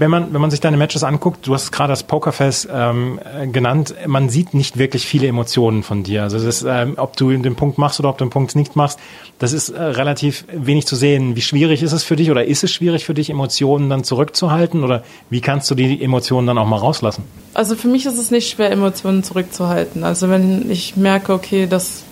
wenn 0.03 0.11
man, 0.11 0.33
wenn 0.33 0.41
man 0.41 0.51
sich 0.51 0.59
deine 0.59 0.75
Matches 0.75 1.05
anguckt, 1.05 1.47
du 1.47 1.53
hast 1.53 1.71
gerade 1.71 1.93
das 1.93 2.03
Pokerfest 2.03 2.67
ähm, 2.69 3.21
genannt, 3.53 3.95
man 4.05 4.27
sieht 4.27 4.53
nicht 4.53 4.77
wirklich 4.77 5.07
viele 5.07 5.27
Emotionen 5.27 5.81
von 5.81 6.03
dir. 6.03 6.23
Also 6.23 6.43
das, 6.43 6.65
ähm, 6.67 6.95
ob 6.97 7.15
du 7.15 7.31
den 7.31 7.55
Punkt 7.55 7.77
machst 7.77 8.01
oder 8.01 8.09
ob 8.09 8.17
du 8.17 8.25
den 8.25 8.29
Punkt 8.29 8.53
nicht 8.57 8.75
machst, 8.75 8.99
das 9.39 9.53
ist 9.53 9.69
äh, 9.69 9.81
relativ 9.81 10.43
wenig 10.51 10.87
zu 10.87 10.97
sehen. 10.97 11.37
Wie 11.37 11.41
schwierig 11.41 11.81
ist 11.81 11.93
es 11.93 12.03
für 12.03 12.17
dich 12.17 12.31
oder 12.31 12.43
ist 12.43 12.65
es 12.65 12.71
schwierig 12.71 13.05
für 13.05 13.13
dich, 13.13 13.29
Emotionen 13.29 13.89
dann 13.89 14.03
zurückzuhalten 14.03 14.83
oder 14.83 15.03
wie 15.29 15.39
kannst 15.39 15.71
du 15.71 15.75
die 15.75 16.03
Emotionen 16.03 16.47
dann 16.47 16.57
auch 16.57 16.67
mal 16.67 16.79
rauslassen? 16.79 17.23
Also 17.53 17.75
für 17.75 17.87
mich 17.87 18.05
ist 18.05 18.17
es 18.17 18.29
nicht 18.29 18.49
schwer, 18.49 18.71
Emotionen 18.71 19.23
zurückzuhalten. 19.23 20.03
Also 20.03 20.27
wenn 20.27 20.69
ich 20.69 20.97
merke, 20.97 21.31
okay, 21.31 21.65
das, 21.65 22.03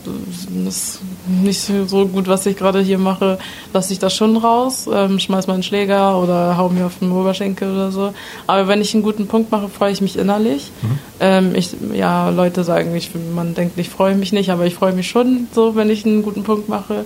ist 0.68 1.00
nicht 1.28 1.60
so 1.88 2.08
gut, 2.08 2.28
was 2.28 2.46
ich 2.46 2.58
gerade 2.58 2.82
hier 2.82 2.98
mache, 2.98 3.38
lasse 3.74 3.94
ich 3.94 4.00
das 4.00 4.16
schon 4.16 4.38
raus, 4.38 4.90
ähm, 4.92 5.20
schmeiß 5.20 5.48
mal 5.48 5.54
einen 5.56 5.64
Schläger 5.64 6.22
oder 6.22 6.58
hau 6.58 6.70
mir 6.70 6.86
auf 6.86 7.00
den 7.00 7.12
Oberschenkel 7.12 7.81
oder 7.82 7.92
so. 7.92 8.14
Aber 8.48 8.68
wenn 8.68 8.82
ich 8.82 8.94
einen 8.94 9.04
guten 9.04 9.28
Punkt 9.28 9.52
mache, 9.52 9.70
freue 9.70 9.92
ich 9.92 10.02
mich 10.02 10.18
innerlich. 10.18 10.72
Mhm. 10.82 11.00
Ähm, 11.20 11.56
ich, 11.56 11.76
ja, 11.94 12.30
Leute 12.30 12.64
sagen, 12.64 12.96
ich, 12.96 13.12
man 13.36 13.54
denkt, 13.54 13.78
ich 13.78 13.90
freue 13.90 14.16
mich 14.16 14.32
nicht, 14.32 14.52
aber 14.52 14.66
ich 14.66 14.76
freue 14.76 14.94
mich 14.94 15.10
schon 15.10 15.48
so, 15.54 15.76
wenn 15.76 15.90
ich 15.90 16.06
einen 16.06 16.24
guten 16.24 16.44
Punkt 16.44 16.70
mache. 16.70 17.06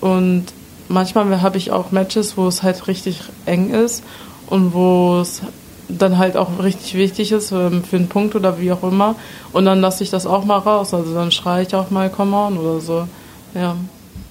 Und 0.00 0.46
manchmal 0.88 1.42
habe 1.42 1.58
ich 1.58 1.70
auch 1.70 1.90
Matches, 1.90 2.36
wo 2.36 2.46
es 2.46 2.62
halt 2.62 2.86
richtig 2.88 3.20
eng 3.46 3.70
ist 3.70 4.04
und 4.46 4.74
wo 4.74 5.20
es 5.20 5.42
dann 5.88 6.18
halt 6.18 6.36
auch 6.36 6.62
richtig 6.62 6.94
wichtig 6.94 7.32
ist 7.32 7.52
ähm, 7.52 7.84
für 7.84 7.96
einen 7.96 8.08
Punkt 8.08 8.34
oder 8.34 8.58
wie 8.60 8.72
auch 8.72 8.82
immer. 8.82 9.16
Und 9.52 9.66
dann 9.66 9.80
lasse 9.80 10.02
ich 10.02 10.10
das 10.10 10.26
auch 10.26 10.44
mal 10.44 10.58
raus. 10.58 10.94
Also 10.94 11.14
dann 11.14 11.30
schreie 11.30 11.64
ich 11.66 11.74
auch 11.74 11.90
mal 11.90 12.10
Come 12.10 12.36
on 12.36 12.58
oder 12.58 12.80
so. 12.80 13.06
Ja. 13.54 13.76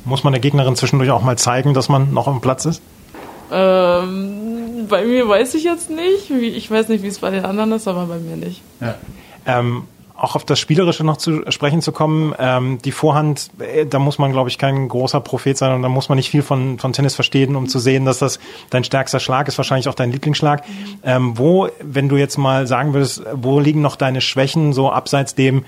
Muss 0.05 0.23
man 0.23 0.33
der 0.33 0.41
Gegnerin 0.41 0.75
zwischendurch 0.75 1.11
auch 1.11 1.21
mal 1.21 1.37
zeigen, 1.37 1.73
dass 1.73 1.89
man 1.89 2.13
noch 2.13 2.27
am 2.27 2.41
Platz 2.41 2.65
ist? 2.65 2.81
Ähm, 3.53 4.87
bei 4.89 5.05
mir 5.05 5.27
weiß 5.27 5.53
ich 5.53 5.63
jetzt 5.63 5.89
nicht. 5.89 6.29
Ich 6.29 6.69
weiß 6.69 6.89
nicht, 6.89 7.03
wie 7.03 7.07
es 7.07 7.19
bei 7.19 7.29
den 7.29 7.45
anderen 7.45 7.71
ist, 7.71 7.87
aber 7.87 8.05
bei 8.07 8.17
mir 8.17 8.35
nicht. 8.35 8.61
Ja. 8.81 8.95
Ähm, 9.45 9.83
auch 10.15 10.35
auf 10.35 10.45
das 10.45 10.59
Spielerische 10.59 11.03
noch 11.03 11.17
zu 11.17 11.51
sprechen 11.51 11.81
zu 11.81 11.91
kommen, 11.91 12.33
ähm, 12.39 12.79
die 12.83 12.91
Vorhand, 12.91 13.49
äh, 13.59 13.85
da 13.85 13.99
muss 13.99 14.19
man, 14.19 14.31
glaube 14.31 14.49
ich, 14.49 14.57
kein 14.57 14.87
großer 14.87 15.19
Prophet 15.19 15.57
sein 15.57 15.73
und 15.73 15.81
da 15.81 15.89
muss 15.89 16.07
man 16.07 16.17
nicht 16.17 16.29
viel 16.29 16.41
von, 16.43 16.79
von 16.79 16.93
Tennis 16.93 17.15
verstehen, 17.15 17.55
um 17.55 17.67
zu 17.67 17.79
sehen, 17.79 18.05
dass 18.05 18.19
das 18.19 18.39
dein 18.69 18.83
stärkster 18.83 19.19
Schlag 19.19 19.47
ist, 19.47 19.57
wahrscheinlich 19.57 19.89
auch 19.89 19.95
dein 19.95 20.11
Lieblingsschlag. 20.11 20.63
Ähm, 21.03 21.37
wo, 21.37 21.67
wenn 21.81 22.09
du 22.09 22.15
jetzt 22.15 22.37
mal 22.37 22.67
sagen 22.67 22.93
würdest, 22.93 23.23
wo 23.33 23.59
liegen 23.59 23.81
noch 23.81 23.95
deine 23.95 24.21
Schwächen, 24.21 24.73
so 24.73 24.91
abseits 24.91 25.35
dem, 25.35 25.65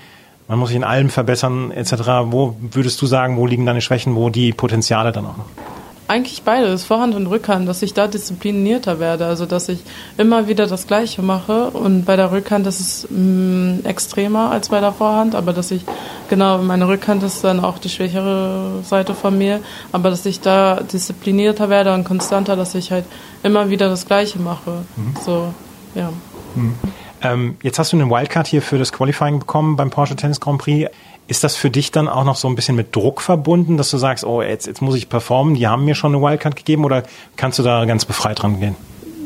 man 0.48 0.58
muss 0.58 0.68
sich 0.68 0.76
in 0.76 0.84
allem 0.84 1.10
verbessern, 1.10 1.70
etc., 1.72 1.92
wo 2.26 2.56
würdest 2.58 3.02
du 3.02 3.06
sagen, 3.06 3.36
wo 3.36 3.46
liegen 3.46 3.66
deine 3.66 3.80
Schwächen, 3.80 4.14
wo 4.14 4.30
die 4.30 4.52
Potenziale 4.52 5.12
dann 5.12 5.26
auch 5.26 5.36
noch? 5.36 5.75
Eigentlich 6.08 6.42
beides, 6.42 6.84
Vorhand 6.84 7.16
und 7.16 7.26
Rückhand, 7.26 7.68
dass 7.68 7.82
ich 7.82 7.92
da 7.92 8.06
disziplinierter 8.06 9.00
werde, 9.00 9.26
also 9.26 9.44
dass 9.44 9.68
ich 9.68 9.80
immer 10.16 10.46
wieder 10.46 10.68
das 10.68 10.86
Gleiche 10.86 11.20
mache 11.20 11.70
und 11.70 12.04
bei 12.04 12.14
der 12.14 12.30
Rückhand 12.30 12.66
ist 12.68 12.80
es 12.80 13.08
mh, 13.10 13.80
extremer 13.88 14.52
als 14.52 14.68
bei 14.68 14.80
der 14.80 14.92
Vorhand, 14.92 15.34
aber 15.34 15.52
dass 15.52 15.72
ich, 15.72 15.84
genau, 16.28 16.58
meine 16.58 16.86
Rückhand 16.86 17.24
ist 17.24 17.42
dann 17.42 17.58
auch 17.58 17.78
die 17.78 17.88
schwächere 17.88 18.84
Seite 18.84 19.14
von 19.14 19.36
mir, 19.36 19.60
aber 19.90 20.10
dass 20.10 20.24
ich 20.26 20.40
da 20.40 20.80
disziplinierter 20.80 21.70
werde 21.70 21.92
und 21.92 22.04
konstanter, 22.04 22.54
dass 22.54 22.76
ich 22.76 22.92
halt 22.92 23.04
immer 23.42 23.68
wieder 23.70 23.88
das 23.88 24.06
Gleiche 24.06 24.38
mache, 24.38 24.84
mhm. 24.94 25.14
so, 25.24 25.52
ja. 25.96 26.12
Mhm. 26.54 26.74
Ähm, 27.22 27.56
jetzt 27.62 27.78
hast 27.78 27.92
du 27.92 27.96
eine 27.96 28.08
Wildcard 28.08 28.46
hier 28.46 28.62
für 28.62 28.78
das 28.78 28.92
Qualifying 28.92 29.40
bekommen 29.40 29.76
beim 29.76 29.90
Porsche 29.90 30.16
Tennis 30.16 30.40
Grand 30.40 30.60
Prix. 30.60 30.90
Ist 31.28 31.42
das 31.42 31.56
für 31.56 31.70
dich 31.70 31.90
dann 31.90 32.08
auch 32.08 32.24
noch 32.24 32.36
so 32.36 32.48
ein 32.48 32.54
bisschen 32.54 32.76
mit 32.76 32.94
Druck 32.94 33.20
verbunden, 33.20 33.76
dass 33.76 33.90
du 33.90 33.98
sagst, 33.98 34.24
oh, 34.24 34.42
jetzt, 34.42 34.66
jetzt 34.66 34.80
muss 34.80 34.94
ich 34.94 35.08
performen, 35.08 35.54
die 35.54 35.66
haben 35.66 35.84
mir 35.84 35.94
schon 35.94 36.14
eine 36.14 36.22
Wildcard 36.22 36.54
gegeben 36.54 36.84
oder 36.84 37.02
kannst 37.36 37.58
du 37.58 37.62
da 37.62 37.84
ganz 37.84 38.04
befreit 38.04 38.42
dran 38.42 38.60
gehen? 38.60 38.76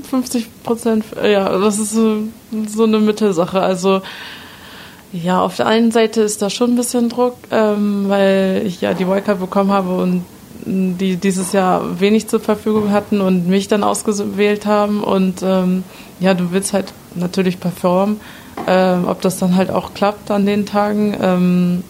50 0.08 0.62
Prozent, 0.62 1.04
ja, 1.22 1.58
das 1.58 1.78
ist 1.78 1.92
so, 1.92 2.22
so 2.66 2.84
eine 2.84 2.98
Mittelsache. 2.98 3.60
Also 3.60 4.02
ja, 5.12 5.40
auf 5.40 5.56
der 5.56 5.66
einen 5.66 5.90
Seite 5.90 6.22
ist 6.22 6.40
da 6.40 6.50
schon 6.50 6.72
ein 6.72 6.76
bisschen 6.76 7.08
Druck, 7.08 7.36
ähm, 7.50 8.08
weil 8.08 8.62
ich 8.64 8.80
ja 8.80 8.94
die 8.94 9.06
Wildcard 9.06 9.40
bekommen 9.40 9.70
habe 9.70 9.96
und 9.96 10.24
die 10.64 11.16
dieses 11.16 11.52
Jahr 11.52 12.00
wenig 12.00 12.28
zur 12.28 12.40
Verfügung 12.40 12.90
hatten 12.90 13.20
und 13.20 13.48
mich 13.48 13.68
dann 13.68 13.82
ausgewählt 13.82 14.66
haben. 14.66 15.02
Und 15.02 15.42
ähm, 15.42 15.84
ja, 16.20 16.34
du 16.34 16.52
willst 16.52 16.72
halt 16.72 16.92
natürlich 17.14 17.60
performen. 17.60 18.20
Ähm, 18.66 19.06
ob 19.08 19.22
das 19.22 19.38
dann 19.38 19.56
halt 19.56 19.70
auch 19.70 19.94
klappt 19.94 20.30
an 20.30 20.44
den 20.44 20.66
Tagen, 20.66 21.16
ähm, 21.20 21.82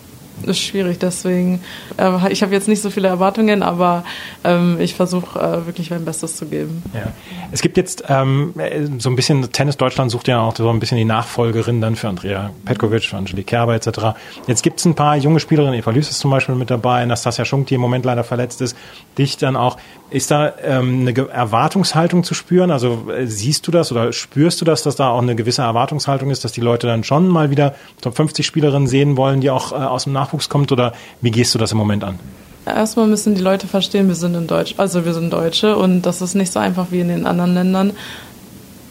ist 0.44 0.60
schwierig. 0.60 0.98
Deswegen, 0.98 1.60
äh, 1.98 2.32
ich 2.32 2.42
habe 2.42 2.52
jetzt 2.52 2.68
nicht 2.68 2.82
so 2.82 2.90
viele 2.90 3.08
Erwartungen, 3.08 3.62
aber 3.62 4.04
ähm, 4.44 4.78
ich 4.80 4.94
versuche 4.94 5.38
äh, 5.38 5.66
wirklich 5.66 5.90
mein 5.90 6.04
Bestes 6.04 6.36
zu 6.36 6.46
geben. 6.46 6.82
Ja. 6.94 7.12
Es 7.52 7.62
gibt 7.62 7.76
jetzt 7.76 8.04
ähm, 8.08 8.54
so 8.98 9.10
ein 9.10 9.16
bisschen, 9.16 9.50
Tennis 9.52 9.76
Deutschland 9.76 10.10
sucht 10.10 10.28
ja 10.28 10.40
auch 10.40 10.56
so 10.56 10.68
ein 10.70 10.80
bisschen 10.80 10.98
die 10.98 11.04
Nachfolgerin 11.04 11.80
dann 11.80 11.96
für 11.96 12.08
Andrea 12.08 12.50
Petkovic, 12.64 13.04
für 13.04 13.16
Angelique 13.16 13.46
Kerber 13.46 13.74
etc. 13.74 14.16
Jetzt 14.46 14.62
gibt 14.62 14.78
es 14.78 14.84
ein 14.84 14.94
paar 14.94 15.16
junge 15.16 15.40
Spielerinnen, 15.40 15.78
Eva 15.78 15.90
Lüß 15.90 16.10
ist 16.10 16.20
zum 16.20 16.30
Beispiel 16.30 16.54
mit 16.54 16.70
dabei, 16.70 17.04
Nastasia 17.04 17.44
Schunk, 17.44 17.66
die 17.66 17.74
im 17.74 17.80
Moment 17.80 18.04
leider 18.04 18.24
verletzt 18.24 18.60
ist, 18.60 18.76
dich 19.18 19.36
dann 19.36 19.56
auch. 19.56 19.76
Ist 20.10 20.32
da 20.32 20.52
ähm, 20.64 21.06
eine 21.06 21.28
Erwartungshaltung 21.28 22.24
zu 22.24 22.34
spüren? 22.34 22.72
Also 22.72 23.08
äh, 23.16 23.26
siehst 23.26 23.66
du 23.68 23.70
das 23.70 23.92
oder 23.92 24.12
spürst 24.12 24.60
du 24.60 24.64
das, 24.64 24.82
dass 24.82 24.96
da 24.96 25.10
auch 25.10 25.22
eine 25.22 25.36
gewisse 25.36 25.62
Erwartungshaltung 25.62 26.30
ist, 26.30 26.44
dass 26.44 26.50
die 26.50 26.60
Leute 26.60 26.88
dann 26.88 27.04
schon 27.04 27.28
mal 27.28 27.50
wieder 27.50 27.76
Top 28.00 28.16
50 28.16 28.44
Spielerinnen 28.44 28.88
sehen 28.88 29.16
wollen, 29.16 29.40
die 29.40 29.50
auch 29.50 29.70
äh, 29.70 29.76
aus 29.76 30.04
dem 30.04 30.12
Nachwuchs 30.12 30.29
kommt? 30.48 30.72
Oder 30.72 30.92
wie 31.20 31.30
gehst 31.30 31.54
du 31.54 31.58
das 31.58 31.72
im 31.72 31.78
Moment 31.78 32.04
an? 32.04 32.18
Erstmal 32.66 33.06
müssen 33.06 33.34
die 33.34 33.40
Leute 33.40 33.66
verstehen, 33.66 34.08
wir 34.08 34.14
sind 34.14 34.34
in 34.34 34.46
Deutsch, 34.46 34.74
also 34.76 35.04
wir 35.04 35.14
sind 35.14 35.32
Deutsche 35.32 35.76
und 35.76 36.02
das 36.02 36.20
ist 36.20 36.34
nicht 36.34 36.52
so 36.52 36.60
einfach 36.60 36.88
wie 36.90 37.00
in 37.00 37.08
den 37.08 37.26
anderen 37.26 37.54
Ländern. 37.54 37.92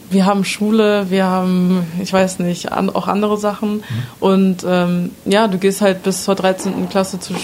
Wir 0.10 0.26
haben 0.26 0.44
Schule, 0.44 1.12
wir 1.12 1.26
haben, 1.26 1.86
ich 2.02 2.12
weiß 2.12 2.40
nicht, 2.40 2.72
an, 2.72 2.90
auch 2.90 3.08
andere 3.08 3.38
Sachen. 3.38 3.76
Mhm. 3.76 3.84
Und 4.20 4.66
ähm, 4.68 5.12
ja, 5.26 5.48
du 5.48 5.60
gehst 5.60 5.82
halt 5.82 6.02
bis 6.02 6.24
zur 6.24 6.34
13. 6.34 6.90
Klasse 6.90 7.20
zu, 7.20 7.36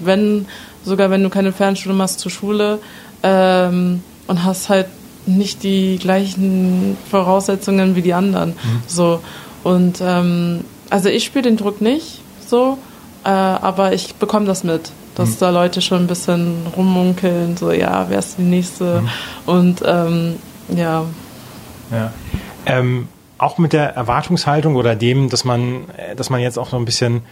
wenn, 0.00 0.46
sogar 0.84 1.08
wenn 1.08 1.22
du 1.22 1.30
keine 1.30 1.52
Fernschule 1.52 1.94
machst, 1.94 2.20
zur 2.20 2.30
Schule 2.30 2.80
ähm, 3.22 4.02
und 4.26 4.44
hast 4.44 4.68
halt 4.68 4.88
nicht 5.24 5.62
die 5.62 5.98
gleichen 5.98 6.98
Voraussetzungen 7.10 7.96
wie 7.96 8.02
die 8.02 8.12
anderen. 8.12 8.50
Mhm. 8.50 8.82
So. 8.86 9.20
Und 9.64 10.00
ähm, 10.02 10.64
also 10.90 11.08
ich 11.08 11.24
spüre 11.24 11.42
den 11.42 11.56
Druck 11.56 11.80
nicht 11.80 12.20
so, 12.46 12.78
äh, 13.26 13.28
aber 13.28 13.92
ich 13.92 14.14
bekomme 14.14 14.46
das 14.46 14.64
mit 14.64 14.92
dass 15.16 15.30
mhm. 15.30 15.36
da 15.40 15.50
Leute 15.50 15.80
schon 15.80 16.02
ein 16.02 16.06
bisschen 16.06 16.66
rummunkeln, 16.76 17.56
so 17.56 17.72
ja, 17.72 18.06
wer 18.08 18.18
ist 18.18 18.38
die 18.38 18.42
nächste? 18.42 19.00
Mhm. 19.00 19.08
Und 19.46 19.82
ähm, 19.84 20.36
ja. 20.68 21.04
Ja. 21.90 22.12
Ähm, 22.66 23.08
auch 23.38 23.58
mit 23.58 23.72
der 23.72 23.94
Erwartungshaltung 23.94 24.76
oder 24.76 24.94
dem, 24.94 25.28
dass 25.28 25.44
man, 25.44 25.86
dass 26.16 26.30
man 26.30 26.40
jetzt 26.40 26.58
auch 26.58 26.68
so 26.68 26.76
ein 26.76 26.84
bisschen 26.84 27.22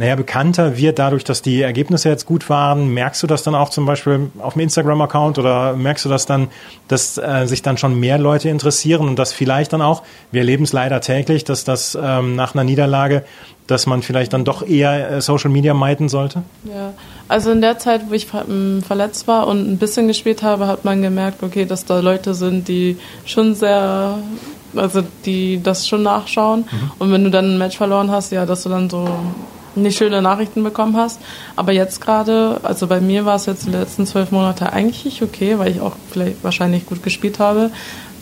naja, 0.00 0.16
bekannter 0.16 0.78
wird 0.78 0.98
dadurch, 0.98 1.24
dass 1.24 1.42
die 1.42 1.60
Ergebnisse 1.60 2.08
jetzt 2.08 2.24
gut 2.24 2.48
waren. 2.48 2.88
Merkst 2.94 3.22
du 3.22 3.26
das 3.26 3.42
dann 3.42 3.54
auch 3.54 3.68
zum 3.68 3.84
Beispiel 3.84 4.30
auf 4.38 4.54
dem 4.54 4.60
Instagram-Account 4.60 5.38
oder 5.38 5.74
merkst 5.74 6.06
du 6.06 6.08
das 6.08 6.24
dann, 6.24 6.48
dass 6.88 7.18
äh, 7.18 7.44
sich 7.44 7.60
dann 7.60 7.76
schon 7.76 8.00
mehr 8.00 8.16
Leute 8.16 8.48
interessieren 8.48 9.06
und 9.06 9.18
dass 9.18 9.34
vielleicht 9.34 9.74
dann 9.74 9.82
auch, 9.82 10.02
wir 10.32 10.40
erleben 10.40 10.64
es 10.64 10.72
leider 10.72 11.02
täglich, 11.02 11.44
dass 11.44 11.64
das 11.64 11.98
ähm, 12.02 12.34
nach 12.34 12.54
einer 12.54 12.64
Niederlage, 12.64 13.26
dass 13.66 13.84
man 13.84 14.00
vielleicht 14.00 14.32
dann 14.32 14.46
doch 14.46 14.66
eher 14.66 15.10
äh, 15.10 15.20
Social 15.20 15.50
Media 15.50 15.74
meiden 15.74 16.08
sollte? 16.08 16.44
Ja, 16.64 16.94
also 17.28 17.50
in 17.50 17.60
der 17.60 17.78
Zeit, 17.78 18.08
wo 18.08 18.14
ich 18.14 18.26
ähm, 18.48 18.82
verletzt 18.82 19.28
war 19.28 19.46
und 19.48 19.70
ein 19.70 19.76
bisschen 19.76 20.08
gespielt 20.08 20.42
habe, 20.42 20.66
hat 20.66 20.82
man 20.82 21.02
gemerkt, 21.02 21.42
okay, 21.42 21.66
dass 21.66 21.84
da 21.84 22.00
Leute 22.00 22.32
sind, 22.32 22.68
die 22.68 22.96
schon 23.26 23.54
sehr 23.54 24.16
also 24.74 25.02
die 25.26 25.60
das 25.62 25.86
schon 25.86 26.04
nachschauen. 26.04 26.60
Mhm. 26.60 26.90
Und 26.98 27.12
wenn 27.12 27.24
du 27.24 27.30
dann 27.30 27.44
ein 27.56 27.58
Match 27.58 27.76
verloren 27.76 28.10
hast, 28.10 28.32
ja, 28.32 28.46
dass 28.46 28.62
du 28.62 28.70
dann 28.70 28.88
so 28.88 29.06
nicht 29.74 29.96
schöne 29.98 30.22
Nachrichten 30.22 30.62
bekommen 30.62 30.96
hast. 30.96 31.20
Aber 31.56 31.72
jetzt 31.72 32.00
gerade, 32.00 32.60
also 32.62 32.86
bei 32.86 33.00
mir 33.00 33.24
war 33.24 33.36
es 33.36 33.46
jetzt 33.46 33.66
die 33.66 33.70
letzten 33.70 34.06
zwölf 34.06 34.30
Monate 34.30 34.72
eigentlich 34.72 35.22
okay, 35.22 35.58
weil 35.58 35.70
ich 35.70 35.80
auch 35.80 35.92
vielleicht 36.10 36.42
wahrscheinlich 36.42 36.86
gut 36.86 37.02
gespielt 37.02 37.38
habe. 37.38 37.70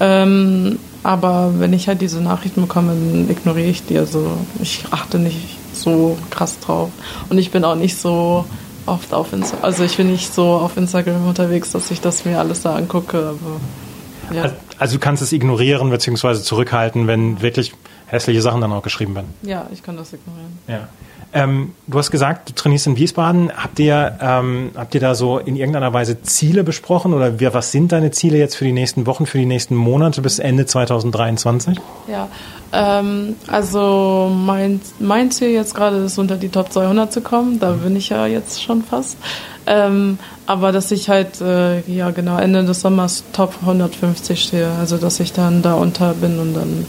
Ähm, 0.00 0.78
aber 1.02 1.54
wenn 1.58 1.72
ich 1.72 1.88
halt 1.88 2.00
diese 2.00 2.20
Nachrichten 2.20 2.62
bekomme, 2.62 2.88
dann 2.88 3.30
ignoriere 3.30 3.68
ich 3.68 3.84
die. 3.84 3.98
Also 3.98 4.30
ich 4.60 4.84
achte 4.90 5.18
nicht 5.18 5.56
so 5.72 6.18
krass 6.30 6.58
drauf. 6.60 6.90
Und 7.28 7.38
ich 7.38 7.50
bin 7.50 7.64
auch 7.64 7.76
nicht 7.76 7.96
so 7.96 8.44
oft 8.86 9.12
auf 9.12 9.32
Instagram, 9.32 9.64
also 9.64 9.84
ich 9.84 9.96
bin 9.96 10.10
nicht 10.10 10.32
so 10.32 10.46
auf 10.46 10.76
Instagram 10.76 11.28
unterwegs, 11.28 11.72
dass 11.72 11.90
ich 11.90 12.00
das 12.00 12.24
mir 12.24 12.38
alles 12.38 12.62
da 12.62 12.74
angucke. 12.74 13.18
Aber, 13.18 14.34
ja. 14.34 14.52
Also 14.78 14.94
du 14.94 15.00
kannst 15.00 15.22
es 15.22 15.32
ignorieren 15.32 15.90
bzw. 15.90 16.40
zurückhalten, 16.40 17.06
wenn 17.06 17.42
wirklich 17.42 17.74
hässliche 18.06 18.42
Sachen 18.42 18.60
dann 18.60 18.72
auch 18.72 18.82
geschrieben 18.82 19.14
werden. 19.14 19.34
Ja, 19.42 19.66
ich 19.72 19.82
kann 19.82 19.96
das 19.96 20.12
ignorieren. 20.12 20.58
Ja. 20.66 20.88
Ähm, 21.32 21.72
du 21.86 21.98
hast 21.98 22.10
gesagt, 22.10 22.48
du 22.48 22.54
trainierst 22.54 22.86
in 22.86 22.96
Wiesbaden. 22.96 23.52
Habt 23.54 23.78
ihr, 23.78 24.18
ähm, 24.20 24.70
habt 24.74 24.94
ihr 24.94 25.00
da 25.00 25.14
so 25.14 25.38
in 25.38 25.56
irgendeiner 25.56 25.92
Weise 25.92 26.22
Ziele 26.22 26.64
besprochen 26.64 27.12
oder 27.12 27.38
wir, 27.38 27.52
was 27.52 27.70
sind 27.70 27.92
deine 27.92 28.10
Ziele 28.10 28.38
jetzt 28.38 28.56
für 28.56 28.64
die 28.64 28.72
nächsten 28.72 29.06
Wochen, 29.06 29.26
für 29.26 29.38
die 29.38 29.46
nächsten 29.46 29.74
Monate 29.74 30.22
bis 30.22 30.38
Ende 30.38 30.64
2023? 30.64 31.78
Ja, 32.10 32.28
ähm, 32.72 33.36
also 33.46 34.32
mein, 34.34 34.80
mein 34.98 35.30
Ziel 35.30 35.50
jetzt 35.50 35.74
gerade 35.74 35.98
ist, 35.98 36.18
unter 36.18 36.36
die 36.36 36.48
Top 36.48 36.72
200 36.72 37.12
zu 37.12 37.20
kommen. 37.20 37.60
Da 37.60 37.72
bin 37.72 37.94
ich 37.94 38.08
ja 38.08 38.26
jetzt 38.26 38.62
schon 38.62 38.82
fast. 38.82 39.18
Ähm, 39.66 40.18
aber 40.46 40.72
dass 40.72 40.90
ich 40.90 41.10
halt, 41.10 41.42
äh, 41.42 41.80
ja 41.82 42.10
genau, 42.10 42.38
Ende 42.38 42.64
des 42.64 42.80
Sommers 42.80 43.24
Top 43.34 43.54
150 43.60 44.42
stehe. 44.42 44.70
Also 44.80 44.96
dass 44.96 45.20
ich 45.20 45.34
dann 45.34 45.60
da 45.60 45.74
unter 45.74 46.14
bin 46.14 46.38
und 46.38 46.54
dann, 46.54 46.86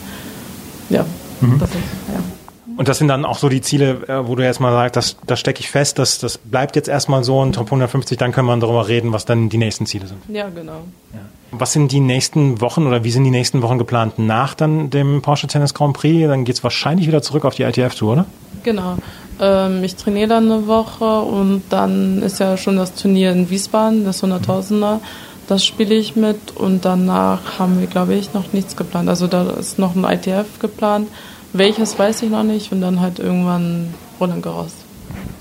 ja, 0.89 1.05
mhm. 1.41 1.59
dass 1.59 1.69
ich, 1.71 2.13
ja. 2.13 2.21
Und 2.79 2.87
das 2.87 2.97
sind 2.97 3.09
dann 3.09 3.25
auch 3.25 3.37
so 3.37 3.49
die 3.49 3.59
Ziele, 3.59 4.07
äh, 4.07 4.25
wo 4.25 4.35
du 4.35 4.41
erstmal 4.41 4.71
sagst, 4.71 4.95
das, 4.95 5.17
das 5.27 5.37
stecke 5.37 5.59
ich 5.59 5.69
fest, 5.69 5.99
das, 5.99 6.17
das 6.17 6.37
bleibt 6.37 6.77
jetzt 6.77 6.87
erstmal 6.87 7.25
so 7.25 7.37
und 7.41 7.51
Top 7.51 7.65
150, 7.65 8.17
dann 8.17 8.31
können 8.31 8.47
wir 8.47 8.55
darüber 8.55 8.87
reden, 8.87 9.11
was 9.11 9.25
dann 9.25 9.49
die 9.49 9.57
nächsten 9.57 9.85
Ziele 9.85 10.07
sind. 10.07 10.19
Ja, 10.29 10.47
genau. 10.47 10.83
Ja. 11.13 11.19
Was 11.51 11.73
sind 11.73 11.91
die 11.91 11.99
nächsten 11.99 12.61
Wochen 12.61 12.87
oder 12.87 13.03
wie 13.03 13.11
sind 13.11 13.25
die 13.25 13.31
nächsten 13.31 13.61
Wochen 13.63 13.79
geplant 13.79 14.17
nach 14.17 14.53
dann 14.53 14.89
dem 14.91 15.21
Porsche 15.21 15.47
Tennis 15.47 15.73
Grand 15.73 15.97
Prix? 15.97 16.25
Dann 16.29 16.45
geht 16.45 16.55
es 16.55 16.63
wahrscheinlich 16.63 17.05
wieder 17.05 17.21
zurück 17.21 17.43
auf 17.43 17.53
die 17.53 17.63
ITF-Tour, 17.63 18.13
oder? 18.13 18.25
Genau. 18.63 18.95
Ähm, 19.41 19.83
ich 19.83 19.97
trainiere 19.97 20.29
dann 20.29 20.49
eine 20.49 20.65
Woche 20.67 21.19
und 21.19 21.63
dann 21.71 22.21
ist 22.21 22.39
ja 22.39 22.55
schon 22.55 22.77
das 22.77 22.95
Turnier 22.95 23.33
in 23.33 23.49
Wiesbaden, 23.49 24.05
das 24.05 24.23
100.000er. 24.23 24.99
Das 25.49 25.65
spiele 25.65 25.95
ich 25.95 26.15
mit 26.15 26.55
und 26.55 26.85
danach 26.85 27.59
haben 27.59 27.81
wir, 27.81 27.87
glaube 27.87 28.13
ich, 28.13 28.33
noch 28.33 28.53
nichts 28.53 28.77
geplant. 28.77 29.09
Also 29.09 29.27
da 29.27 29.49
ist 29.49 29.79
noch 29.79 29.97
ein 29.97 30.05
ITF 30.05 30.59
geplant 30.59 31.09
welches 31.53 31.97
weiß 31.97 32.21
ich 32.23 32.29
noch 32.29 32.43
nicht 32.43 32.71
und 32.71 32.81
dann 32.81 32.99
halt 32.99 33.19
irgendwann 33.19 33.93
Roland 34.19 34.43
Garros. 34.43 34.73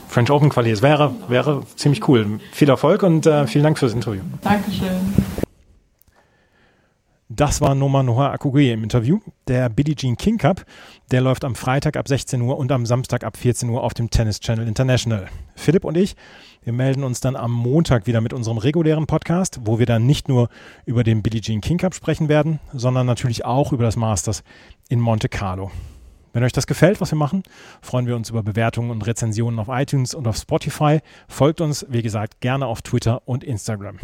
French 0.09 0.31
Open 0.31 0.49
Quali, 0.49 0.71
es 0.71 0.83
wäre, 0.83 1.15
wäre 1.29 1.63
ziemlich 1.77 2.09
cool. 2.09 2.41
Viel 2.53 2.69
Erfolg 2.69 3.03
und 3.03 3.27
äh, 3.27 3.47
vielen 3.47 3.65
Dank 3.65 3.79
fürs 3.79 3.93
Interview. 3.93 4.23
Dankeschön. 4.43 5.15
Das 7.31 7.61
war 7.61 7.75
Noma 7.75 8.03
Noah 8.03 8.33
Akugui 8.33 8.73
im 8.73 8.83
Interview. 8.83 9.21
Der 9.49 9.69
Billie 9.69 9.95
Jean 9.95 10.17
King 10.17 10.39
Cup, 10.39 10.65
der 11.11 11.21
läuft 11.21 11.45
am 11.45 11.55
Freitag 11.55 11.99
ab 11.99 12.09
16 12.09 12.41
Uhr 12.41 12.57
und 12.57 12.73
am 12.73 12.87
Samstag 12.87 13.23
ab 13.23 13.37
14 13.37 13.69
Uhr 13.69 13.83
auf 13.85 13.93
dem 13.93 14.09
Tennis 14.09 14.41
Channel 14.41 14.67
International. 14.67 15.29
Philipp 15.55 15.85
und 15.85 15.99
ich, 15.99 16.17
wir 16.65 16.73
melden 16.73 17.05
uns 17.05 17.21
dann 17.21 17.37
am 17.37 17.53
Montag 17.53 18.07
wieder 18.07 18.23
mit 18.23 18.33
unserem 18.33 18.57
regulären 18.57 19.07
Podcast, 19.07 19.61
wo 19.65 19.79
wir 19.79 19.85
dann 19.85 20.07
nicht 20.07 20.27
nur 20.29 20.49
über 20.87 21.05
den 21.05 21.23
Billie 21.23 21.43
Jean 21.43 21.61
King 21.61 21.77
Cup 21.77 21.95
sprechen 21.95 22.31
werden, 22.31 22.61
sondern 22.73 23.07
natürlich 23.07 23.45
auch 23.45 23.73
über 23.73 23.85
das 23.85 23.97
Masters 23.97 24.43
in 24.89 24.99
Monte 24.99 25.29
Carlo. 25.29 25.71
Wenn 26.33 26.45
euch 26.45 26.53
das 26.53 26.67
gefällt, 26.67 27.01
was 27.01 27.11
wir 27.11 27.19
machen, 27.19 27.43
freuen 27.81 28.07
wir 28.07 28.17
uns 28.17 28.31
über 28.31 28.43
Bewertungen 28.43 28.91
und 28.91 29.07
Rezensionen 29.07 29.59
auf 29.59 29.69
iTunes 29.71 30.15
und 30.15 30.27
auf 30.27 30.37
Spotify. 30.37 31.01
Folgt 31.29 31.61
uns, 31.61 31.87
wie 31.89 32.03
gesagt, 32.03 32.41
gerne 32.41 32.67
auf 32.67 32.83
Twitter 32.83 33.23
und 33.27 33.45
Instagram. 33.45 33.99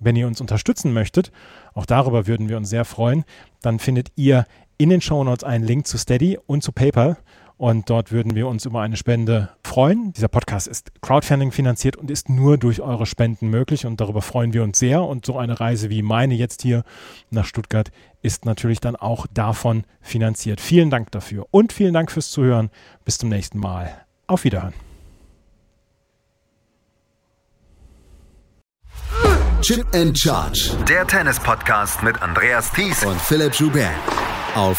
Wenn 0.00 0.16
ihr 0.16 0.26
uns 0.26 0.40
unterstützen 0.40 0.92
möchtet, 0.92 1.32
auch 1.74 1.86
darüber 1.86 2.26
würden 2.26 2.48
wir 2.48 2.56
uns 2.56 2.68
sehr 2.68 2.84
freuen, 2.84 3.24
dann 3.62 3.78
findet 3.78 4.08
ihr 4.16 4.46
in 4.78 4.90
den 4.90 5.00
Shownotes 5.00 5.44
einen 5.44 5.64
Link 5.64 5.86
zu 5.86 5.96
Steady 5.96 6.38
und 6.46 6.62
zu 6.62 6.72
PayPal 6.72 7.16
und 7.58 7.88
dort 7.88 8.12
würden 8.12 8.34
wir 8.34 8.48
uns 8.48 8.66
über 8.66 8.82
eine 8.82 8.96
Spende 8.96 9.50
freuen. 9.64 10.12
Dieser 10.12 10.28
Podcast 10.28 10.66
ist 10.66 11.00
Crowdfunding 11.00 11.52
finanziert 11.52 11.96
und 11.96 12.10
ist 12.10 12.28
nur 12.28 12.58
durch 12.58 12.80
eure 12.80 13.06
Spenden 13.06 13.48
möglich 13.48 13.86
und 13.86 14.00
darüber 14.00 14.22
freuen 14.22 14.52
wir 14.52 14.62
uns 14.62 14.78
sehr. 14.78 15.02
Und 15.02 15.24
so 15.24 15.38
eine 15.38 15.58
Reise 15.58 15.88
wie 15.88 16.02
meine 16.02 16.34
jetzt 16.34 16.62
hier 16.62 16.84
nach 17.30 17.46
Stuttgart 17.46 17.90
ist 18.22 18.44
natürlich 18.44 18.80
dann 18.80 18.96
auch 18.96 19.26
davon 19.32 19.84
finanziert. 20.00 20.60
Vielen 20.60 20.90
Dank 20.90 21.10
dafür 21.12 21.46
und 21.50 21.72
vielen 21.72 21.94
Dank 21.94 22.10
fürs 22.10 22.30
Zuhören. 22.30 22.70
Bis 23.04 23.18
zum 23.18 23.30
nächsten 23.30 23.58
Mal. 23.58 23.90
Auf 24.26 24.44
Wiederhören. 24.44 24.74
Chip 29.62 29.86
and 29.94 30.16
Charge. 30.16 30.76
Der 30.88 31.06
Tennis-Podcast 31.06 32.02
mit 32.02 32.20
Andreas 32.20 32.70
Thies 32.72 33.04
und 33.04 33.20
Philipp 33.20 33.54
Joubert. 33.54 33.90
Auf 34.54 34.78